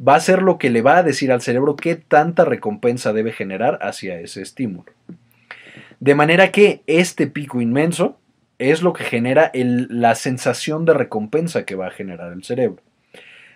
va 0.05 0.15
a 0.15 0.19
ser 0.19 0.41
lo 0.41 0.57
que 0.57 0.71
le 0.71 0.81
va 0.81 0.97
a 0.97 1.03
decir 1.03 1.31
al 1.31 1.41
cerebro 1.41 1.75
qué 1.75 1.95
tanta 1.95 2.45
recompensa 2.45 3.13
debe 3.13 3.31
generar 3.31 3.77
hacia 3.81 4.19
ese 4.19 4.41
estímulo. 4.41 4.91
De 5.99 6.15
manera 6.15 6.51
que 6.51 6.81
este 6.87 7.27
pico 7.27 7.61
inmenso 7.61 8.17
es 8.57 8.81
lo 8.81 8.93
que 8.93 9.03
genera 9.03 9.51
la 9.53 10.15
sensación 10.15 10.85
de 10.85 10.95
recompensa 10.95 11.63
que 11.63 11.75
va 11.75 11.87
a 11.87 11.91
generar 11.91 12.33
el 12.33 12.43
cerebro. 12.43 12.81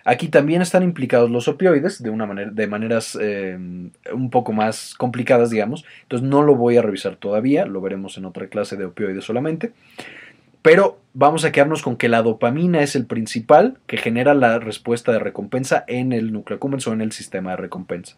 Aquí 0.08 0.28
también 0.28 0.62
están 0.62 0.82
implicados 0.84 1.30
los 1.30 1.48
opioides 1.48 2.02
de, 2.02 2.08
una 2.08 2.24
manera, 2.24 2.50
de 2.50 2.66
maneras 2.66 3.18
eh, 3.20 3.58
un 4.10 4.30
poco 4.30 4.54
más 4.54 4.94
complicadas, 4.94 5.50
digamos. 5.50 5.84
Entonces 6.04 6.26
no 6.26 6.40
lo 6.40 6.54
voy 6.54 6.78
a 6.78 6.82
revisar 6.82 7.16
todavía, 7.16 7.66
lo 7.66 7.82
veremos 7.82 8.16
en 8.16 8.24
otra 8.24 8.46
clase 8.46 8.78
de 8.78 8.86
opioides 8.86 9.24
solamente. 9.24 9.72
Pero 10.62 10.98
vamos 11.12 11.44
a 11.44 11.52
quedarnos 11.52 11.82
con 11.82 11.98
que 11.98 12.08
la 12.08 12.22
dopamina 12.22 12.80
es 12.80 12.96
el 12.96 13.04
principal 13.04 13.76
que 13.86 13.98
genera 13.98 14.32
la 14.32 14.58
respuesta 14.58 15.12
de 15.12 15.18
recompensa 15.18 15.84
en 15.88 16.14
el 16.14 16.32
núcleo 16.32 16.58
o 16.58 16.92
en 16.94 17.02
el 17.02 17.12
sistema 17.12 17.50
de 17.50 17.56
recompensa. 17.58 18.16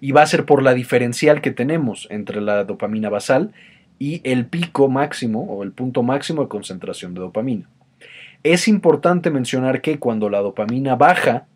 Y 0.00 0.12
va 0.12 0.22
a 0.22 0.26
ser 0.26 0.44
por 0.44 0.62
la 0.62 0.74
diferencial 0.74 1.40
que 1.40 1.50
tenemos 1.50 2.06
entre 2.12 2.40
la 2.40 2.62
dopamina 2.62 3.08
basal 3.08 3.50
y 3.98 4.20
el 4.22 4.46
pico 4.46 4.88
máximo 4.88 5.42
o 5.42 5.64
el 5.64 5.72
punto 5.72 6.04
máximo 6.04 6.42
de 6.42 6.48
concentración 6.48 7.14
de 7.14 7.20
dopamina. 7.20 7.68
Es 8.42 8.68
importante 8.68 9.30
mencionar 9.30 9.82
que 9.82 9.98
cuando 9.98 10.30
la 10.30 10.40
dopamina 10.40 10.96
baja, 10.96 11.46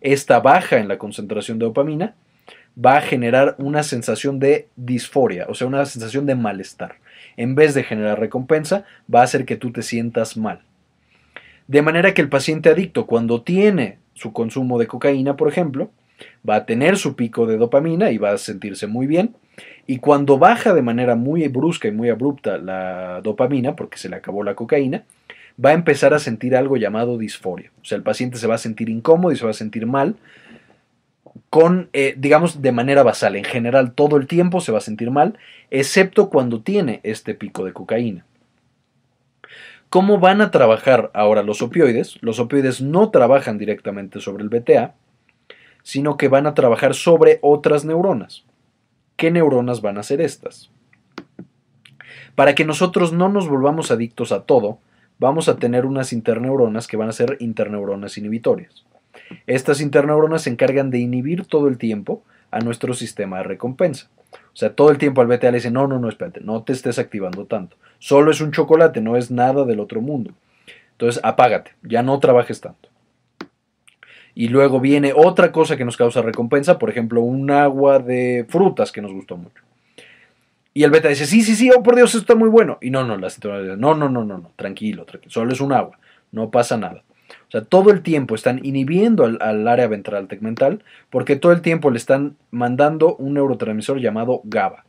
esta 0.00 0.40
baja 0.40 0.78
en 0.78 0.88
la 0.88 0.98
concentración 0.98 1.58
de 1.58 1.66
dopamina, 1.66 2.14
va 2.78 2.98
a 2.98 3.00
generar 3.00 3.54
una 3.58 3.82
sensación 3.82 4.38
de 4.38 4.68
disforia, 4.76 5.46
o 5.48 5.54
sea, 5.54 5.66
una 5.66 5.86
sensación 5.86 6.26
de 6.26 6.34
malestar. 6.34 6.96
En 7.38 7.54
vez 7.54 7.74
de 7.74 7.84
generar 7.84 8.20
recompensa, 8.20 8.84
va 9.12 9.20
a 9.20 9.24
hacer 9.24 9.46
que 9.46 9.56
tú 9.56 9.72
te 9.72 9.82
sientas 9.82 10.36
mal. 10.36 10.60
De 11.68 11.82
manera 11.82 12.12
que 12.12 12.22
el 12.22 12.28
paciente 12.28 12.68
adicto, 12.68 13.06
cuando 13.06 13.42
tiene 13.42 13.98
su 14.14 14.32
consumo 14.32 14.78
de 14.78 14.86
cocaína, 14.86 15.36
por 15.36 15.48
ejemplo, 15.48 15.90
va 16.48 16.56
a 16.56 16.66
tener 16.66 16.96
su 16.96 17.16
pico 17.16 17.46
de 17.46 17.56
dopamina 17.56 18.10
y 18.10 18.18
va 18.18 18.32
a 18.32 18.38
sentirse 18.38 18.86
muy 18.86 19.06
bien. 19.06 19.34
Y 19.86 19.98
cuando 19.98 20.38
baja 20.38 20.74
de 20.74 20.82
manera 20.82 21.14
muy 21.14 21.48
brusca 21.48 21.88
y 21.88 21.92
muy 21.92 22.10
abrupta 22.10 22.58
la 22.58 23.20
dopamina, 23.22 23.74
porque 23.74 23.98
se 23.98 24.08
le 24.08 24.16
acabó 24.16 24.42
la 24.42 24.54
cocaína, 24.54 25.04
va 25.62 25.70
a 25.70 25.74
empezar 25.74 26.14
a 26.14 26.18
sentir 26.18 26.54
algo 26.56 26.76
llamado 26.76 27.18
disforia. 27.18 27.70
O 27.80 27.84
sea, 27.84 27.96
el 27.96 28.02
paciente 28.02 28.38
se 28.38 28.46
va 28.46 28.56
a 28.56 28.58
sentir 28.58 28.88
incómodo 28.88 29.32
y 29.32 29.36
se 29.36 29.44
va 29.44 29.50
a 29.50 29.54
sentir 29.54 29.86
mal 29.86 30.16
con, 31.50 31.88
eh, 31.92 32.14
digamos, 32.16 32.62
de 32.62 32.72
manera 32.72 33.02
basal. 33.02 33.36
En 33.36 33.44
general, 33.44 33.92
todo 33.92 34.16
el 34.16 34.26
tiempo 34.26 34.60
se 34.60 34.72
va 34.72 34.78
a 34.78 34.82
sentir 34.82 35.10
mal, 35.10 35.38
excepto 35.70 36.28
cuando 36.28 36.60
tiene 36.62 37.00
este 37.02 37.34
pico 37.34 37.64
de 37.64 37.72
cocaína. 37.72 38.24
¿Cómo 39.88 40.18
van 40.18 40.40
a 40.40 40.50
trabajar 40.50 41.10
ahora 41.14 41.42
los 41.42 41.62
opioides? 41.62 42.18
Los 42.20 42.40
opioides 42.40 42.82
no 42.82 43.10
trabajan 43.10 43.56
directamente 43.56 44.20
sobre 44.20 44.42
el 44.42 44.48
BTA, 44.48 44.94
sino 45.82 46.16
que 46.16 46.28
van 46.28 46.46
a 46.46 46.54
trabajar 46.54 46.94
sobre 46.94 47.38
otras 47.40 47.84
neuronas. 47.84 48.44
¿Qué 49.16 49.30
neuronas 49.30 49.80
van 49.80 49.98
a 49.98 50.02
ser 50.02 50.20
estas? 50.20 50.70
Para 52.34 52.54
que 52.54 52.64
nosotros 52.64 53.12
no 53.12 53.28
nos 53.28 53.48
volvamos 53.48 53.90
adictos 53.90 54.32
a 54.32 54.42
todo, 54.42 54.78
vamos 55.18 55.48
a 55.48 55.56
tener 55.56 55.86
unas 55.86 56.12
interneuronas 56.12 56.86
que 56.86 56.96
van 56.96 57.08
a 57.08 57.12
ser 57.12 57.36
interneuronas 57.40 58.18
inhibitorias. 58.18 58.84
Estas 59.46 59.80
interneuronas 59.80 60.42
se 60.42 60.50
encargan 60.50 60.90
de 60.90 60.98
inhibir 60.98 61.46
todo 61.46 61.68
el 61.68 61.78
tiempo 61.78 62.22
a 62.50 62.60
nuestro 62.60 62.94
sistema 62.94 63.38
de 63.38 63.44
recompensa. 63.44 64.08
O 64.32 64.56
sea, 64.58 64.74
todo 64.74 64.90
el 64.90 64.98
tiempo 64.98 65.20
al 65.20 65.26
BTA 65.26 65.50
le 65.50 65.58
dice, 65.58 65.70
no, 65.70 65.86
no, 65.86 65.98
no, 65.98 66.08
espérate, 66.08 66.40
no 66.40 66.62
te 66.62 66.72
estés 66.72 66.98
activando 66.98 67.46
tanto. 67.46 67.76
Solo 67.98 68.30
es 68.30 68.40
un 68.40 68.52
chocolate, 68.52 69.00
no 69.00 69.16
es 69.16 69.30
nada 69.30 69.64
del 69.64 69.80
otro 69.80 70.00
mundo. 70.00 70.32
Entonces, 70.92 71.20
apágate, 71.22 71.72
ya 71.82 72.02
no 72.02 72.18
trabajes 72.20 72.60
tanto. 72.60 72.88
Y 74.34 74.48
luego 74.48 74.80
viene 74.80 75.12
otra 75.14 75.50
cosa 75.50 75.76
que 75.76 75.84
nos 75.84 75.96
causa 75.96 76.22
recompensa, 76.22 76.78
por 76.78 76.90
ejemplo, 76.90 77.22
un 77.22 77.50
agua 77.50 77.98
de 77.98 78.44
frutas 78.48 78.92
que 78.92 79.00
nos 79.00 79.12
gustó 79.12 79.36
mucho. 79.36 79.62
Y 80.76 80.84
el 80.84 80.90
beta 80.90 81.08
dice, 81.08 81.24
sí, 81.24 81.40
sí, 81.40 81.56
sí, 81.56 81.70
oh 81.74 81.82
por 81.82 81.96
Dios, 81.96 82.10
esto 82.10 82.18
está 82.18 82.34
muy 82.34 82.50
bueno. 82.50 82.76
Y 82.82 82.90
no, 82.90 83.02
no, 83.02 83.16
la 83.16 83.28
dice, 83.28 83.40
no, 83.78 83.94
no, 83.94 84.10
no, 84.10 84.26
no, 84.26 84.36
no, 84.36 84.52
tranquilo, 84.56 85.06
tranquilo, 85.06 85.30
solo 85.30 85.50
es 85.50 85.62
un 85.62 85.72
agua, 85.72 85.98
no 86.32 86.50
pasa 86.50 86.76
nada. 86.76 87.02
O 87.48 87.50
sea, 87.50 87.64
todo 87.64 87.90
el 87.90 88.02
tiempo 88.02 88.34
están 88.34 88.60
inhibiendo 88.62 89.24
al, 89.24 89.66
área 89.68 89.86
ventral 89.86 90.28
tegmental 90.28 90.84
porque 91.08 91.36
todo 91.36 91.52
el 91.52 91.62
tiempo 91.62 91.90
le 91.90 91.96
están 91.96 92.36
mandando 92.50 93.16
un 93.16 93.32
neurotransmisor 93.32 94.00
llamado 94.00 94.42
GABA. 94.44 94.84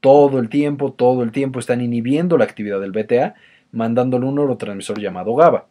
Todo 0.00 0.40
el 0.40 0.48
tiempo, 0.48 0.92
todo 0.92 1.22
el 1.22 1.30
tiempo 1.30 1.60
están 1.60 1.80
inhibiendo 1.82 2.36
la 2.36 2.42
actividad 2.42 2.80
del 2.80 2.90
BTA 2.90 3.36
mandándole 3.70 4.26
un 4.26 4.34
neurotransmisor 4.34 4.98
llamado 4.98 5.36
GABA. 5.36 5.66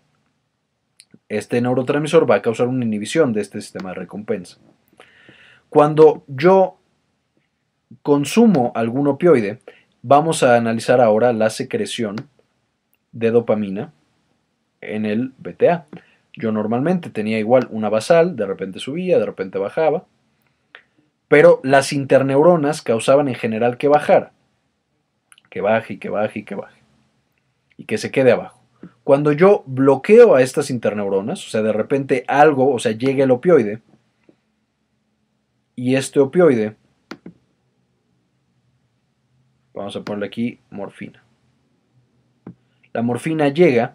Este 1.27 1.59
neurotransmisor 1.59 2.31
va 2.31 2.35
a 2.35 2.41
causar 2.41 2.69
una 2.69 2.85
inhibición 2.85 3.33
de 3.33 3.41
este 3.41 3.59
sistema 3.59 3.89
de 3.89 3.95
recompensa. 3.95 4.59
Cuando 5.67 6.23
yo 6.27 6.77
consumo 8.01 8.71
algún 8.75 9.07
opioide, 9.07 9.59
vamos 10.01 10.43
a 10.43 10.55
analizar 10.55 11.01
ahora 11.01 11.33
la 11.33 11.49
secreción 11.49 12.15
de 13.11 13.31
dopamina 13.31 13.93
en 14.81 15.05
el 15.05 15.33
BTA. 15.37 15.85
Yo 16.33 16.51
normalmente 16.51 17.09
tenía 17.09 17.39
igual 17.39 17.67
una 17.71 17.89
basal, 17.89 18.35
de 18.35 18.45
repente 18.45 18.79
subía, 18.79 19.17
de 19.19 19.25
repente 19.25 19.57
bajaba, 19.57 20.05
pero 21.27 21.59
las 21.63 21.93
interneuronas 21.93 22.81
causaban 22.81 23.27
en 23.27 23.35
general 23.35 23.77
que 23.77 23.87
bajara, 23.87 24.31
que 25.49 25.61
baje 25.61 25.93
y 25.93 25.97
que 25.97 26.09
baje 26.09 26.39
y 26.39 26.43
que 26.43 26.55
baje, 26.55 26.81
y 27.77 27.85
que 27.85 27.97
se 27.97 28.11
quede 28.11 28.31
abajo. 28.31 28.61
Cuando 29.03 29.31
yo 29.31 29.63
bloqueo 29.65 30.35
a 30.35 30.41
estas 30.41 30.69
interneuronas, 30.69 31.45
o 31.47 31.49
sea, 31.49 31.61
de 31.61 31.73
repente 31.73 32.25
algo, 32.27 32.73
o 32.73 32.79
sea, 32.79 32.91
llega 32.91 33.23
el 33.23 33.31
opioide, 33.31 33.81
y 35.75 35.95
este 35.95 36.19
opioide, 36.19 36.75
vamos 39.75 39.95
a 39.95 40.01
ponerle 40.01 40.27
aquí 40.27 40.59
morfina. 40.71 41.23
La 42.93 43.01
morfina 43.01 43.49
llega 43.49 43.93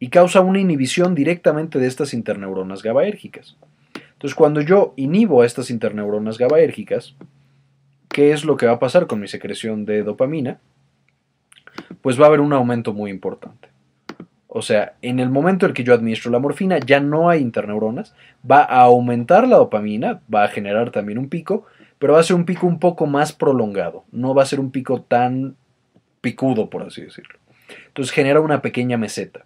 y 0.00 0.08
causa 0.08 0.40
una 0.40 0.60
inhibición 0.60 1.14
directamente 1.14 1.78
de 1.78 1.86
estas 1.86 2.14
interneuronas 2.14 2.82
GABAérgicas. 2.82 3.56
Entonces, 4.12 4.34
cuando 4.34 4.60
yo 4.60 4.94
inhibo 4.96 5.42
a 5.42 5.46
estas 5.46 5.70
interneuronas 5.70 6.38
GABAérgicas, 6.38 7.14
¿qué 8.08 8.32
es 8.32 8.44
lo 8.44 8.56
que 8.56 8.66
va 8.66 8.72
a 8.72 8.78
pasar 8.78 9.06
con 9.06 9.20
mi 9.20 9.28
secreción 9.28 9.84
de 9.84 10.02
dopamina? 10.02 10.58
Pues 12.00 12.18
va 12.18 12.24
a 12.24 12.28
haber 12.28 12.40
un 12.40 12.52
aumento 12.52 12.92
muy 12.92 13.10
importante. 13.10 13.68
O 14.48 14.62
sea, 14.62 14.94
en 15.02 15.20
el 15.20 15.28
momento 15.28 15.66
en 15.66 15.74
que 15.74 15.84
yo 15.84 15.92
administro 15.92 16.32
la 16.32 16.38
morfina, 16.38 16.78
ya 16.78 17.00
no 17.00 17.28
hay 17.28 17.40
interneuronas, 17.42 18.14
va 18.50 18.62
a 18.62 18.80
aumentar 18.80 19.46
la 19.46 19.58
dopamina, 19.58 20.22
va 20.34 20.44
a 20.44 20.48
generar 20.48 20.90
también 20.90 21.18
un 21.18 21.28
pico, 21.28 21.66
pero 21.98 22.14
va 22.14 22.20
a 22.20 22.24
ser 22.24 22.36
un 22.36 22.44
pico 22.44 22.66
un 22.66 22.78
poco 22.78 23.06
más 23.06 23.32
prolongado, 23.32 24.04
no 24.12 24.34
va 24.34 24.42
a 24.42 24.46
ser 24.46 24.60
un 24.60 24.70
pico 24.70 25.02
tan 25.02 25.56
picudo, 26.20 26.70
por 26.70 26.82
así 26.82 27.02
decirlo. 27.02 27.38
Entonces 27.88 28.12
genera 28.12 28.40
una 28.40 28.62
pequeña 28.62 28.96
meseta 28.96 29.44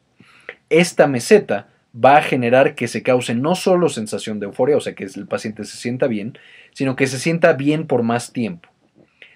esta 0.73 1.07
meseta 1.07 1.69
va 1.95 2.17
a 2.17 2.23
generar 2.23 2.75
que 2.75 2.88
se 2.88 3.03
cause 3.03 3.35
no 3.35 3.55
solo 3.55 3.91
sensación 3.91 4.41
de 4.41 4.47
euforia, 4.47 4.77
o 4.77 4.81
sea, 4.81 4.95
que 4.95 5.05
el 5.05 5.27
paciente 5.27 5.65
se 5.65 5.77
sienta 5.77 6.07
bien, 6.07 6.38
sino 6.73 6.97
que 6.97 7.07
se 7.07 7.19
sienta 7.19 7.53
bien 7.53 7.87
por 7.87 8.03
más 8.03 8.33
tiempo. 8.33 8.71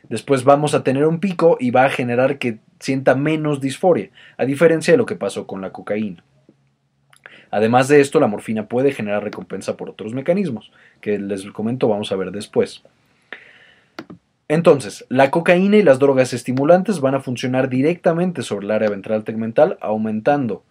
Después 0.09 0.45
vamos 0.45 0.75
a 0.75 0.83
tener 0.83 1.07
un 1.07 1.21
pico 1.21 1.59
y 1.61 1.71
va 1.71 1.85
a 1.85 1.91
generar 1.91 2.39
que 2.39 2.59
sienta 2.81 3.15
menos 3.15 3.61
disforia, 3.61 4.11
a 4.39 4.47
diferencia 4.47 4.93
de 4.93 4.99
lo 4.99 5.05
que 5.05 5.17
pasó 5.17 5.47
con 5.47 5.61
la 5.61 5.73
cocaína. 5.73 6.25
Además 7.51 7.89
de 7.89 8.01
esto, 8.01 8.19
la 8.19 8.27
morfina 8.27 8.67
puede 8.67 8.93
generar 8.93 9.23
recompensa 9.23 9.77
por 9.77 9.91
otros 9.91 10.15
mecanismos, 10.15 10.73
que 11.01 11.19
les 11.19 11.45
comento 11.47 11.89
vamos 11.89 12.11
a 12.13 12.17
ver 12.17 12.31
después. 12.31 12.83
Entonces, 14.49 15.05
la 15.09 15.31
cocaína 15.33 15.77
y 15.77 15.83
las 15.83 15.99
drogas 15.99 16.33
estimulantes 16.33 17.01
van 17.01 17.17
a 17.17 17.21
funcionar 17.21 17.69
directamente 17.69 18.43
sobre 18.43 18.67
el 18.67 18.71
área 18.71 18.89
ventral 18.89 19.25
tegmental, 19.25 19.77
aumentando 19.81 20.63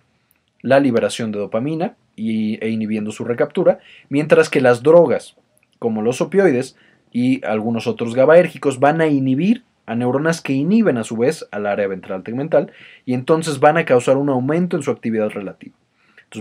la 0.62 0.80
liberación 0.80 1.32
de 1.32 1.40
dopamina 1.40 1.98
e 2.16 2.70
inhibiendo 2.70 3.12
su 3.12 3.26
recaptura, 3.26 3.80
mientras 4.08 4.50
que 4.50 4.62
las 4.62 4.82
drogas, 4.82 5.36
como 5.78 6.02
los 6.02 6.22
opioides 6.22 6.78
y 7.12 7.46
algunos 7.46 7.86
otros 7.86 8.16
GABAérgicos, 8.16 8.80
van 8.80 9.02
a 9.02 9.08
inhibir 9.08 9.64
a 9.86 9.96
neuronas 9.96 10.42
que 10.42 10.54
inhiben 10.54 10.98
a 10.98 11.04
su 11.04 11.18
vez 11.18 11.46
al 11.52 11.68
área 11.68 11.88
ventral 11.88 12.24
tegmental 12.24 12.72
y 13.06 13.14
entonces 13.14 13.60
van 13.60 13.78
a 13.78 13.86
causar 13.86 14.18
un 14.18 14.30
aumento 14.30 14.78
en 14.78 14.84
su 14.84 14.92
actividad 14.92 15.30
relativa. 15.30 15.76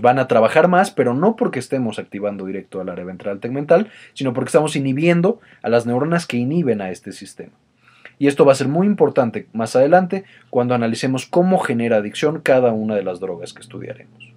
Van 0.00 0.18
a 0.18 0.26
trabajar 0.26 0.66
más, 0.66 0.90
pero 0.90 1.14
no 1.14 1.36
porque 1.36 1.60
estemos 1.60 1.98
activando 1.98 2.46
directo 2.46 2.80
al 2.80 2.88
área 2.88 3.04
ventral 3.04 3.38
tegmental, 3.38 3.90
sino 4.12 4.32
porque 4.32 4.48
estamos 4.48 4.74
inhibiendo 4.74 5.40
a 5.62 5.68
las 5.68 5.86
neuronas 5.86 6.26
que 6.26 6.36
inhiben 6.36 6.80
a 6.80 6.90
este 6.90 7.12
sistema. 7.12 7.52
Y 8.18 8.26
esto 8.26 8.44
va 8.44 8.52
a 8.52 8.56
ser 8.56 8.68
muy 8.68 8.86
importante 8.86 9.46
más 9.52 9.76
adelante 9.76 10.24
cuando 10.50 10.74
analicemos 10.74 11.26
cómo 11.26 11.58
genera 11.58 11.98
adicción 11.98 12.40
cada 12.40 12.72
una 12.72 12.94
de 12.94 13.02
las 13.02 13.20
drogas 13.20 13.52
que 13.52 13.62
estudiaremos. 13.62 14.32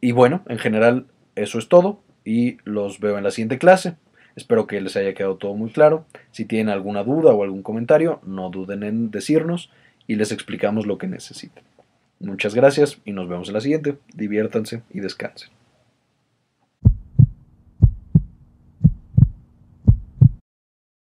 Y 0.00 0.12
bueno, 0.12 0.42
en 0.48 0.58
general 0.58 1.06
eso 1.34 1.58
es 1.58 1.68
todo 1.68 2.00
y 2.24 2.58
los 2.64 3.00
veo 3.00 3.18
en 3.18 3.24
la 3.24 3.30
siguiente 3.30 3.58
clase. 3.58 3.96
Espero 4.36 4.66
que 4.66 4.80
les 4.80 4.96
haya 4.96 5.14
quedado 5.14 5.36
todo 5.36 5.54
muy 5.54 5.70
claro. 5.70 6.04
Si 6.30 6.44
tienen 6.44 6.68
alguna 6.68 7.02
duda 7.02 7.32
o 7.32 7.42
algún 7.42 7.62
comentario, 7.62 8.20
no 8.24 8.50
duden 8.50 8.82
en 8.82 9.10
decirnos 9.10 9.70
y 10.06 10.16
les 10.16 10.30
explicamos 10.30 10.86
lo 10.86 10.98
que 10.98 11.08
necesiten. 11.08 11.64
Muchas 12.20 12.54
gracias 12.54 12.98
y 13.04 13.12
nos 13.12 13.28
vemos 13.28 13.48
en 13.48 13.54
la 13.54 13.60
siguiente. 13.60 13.98
Diviértanse 14.14 14.82
y 14.90 15.00
descansen. 15.00 15.55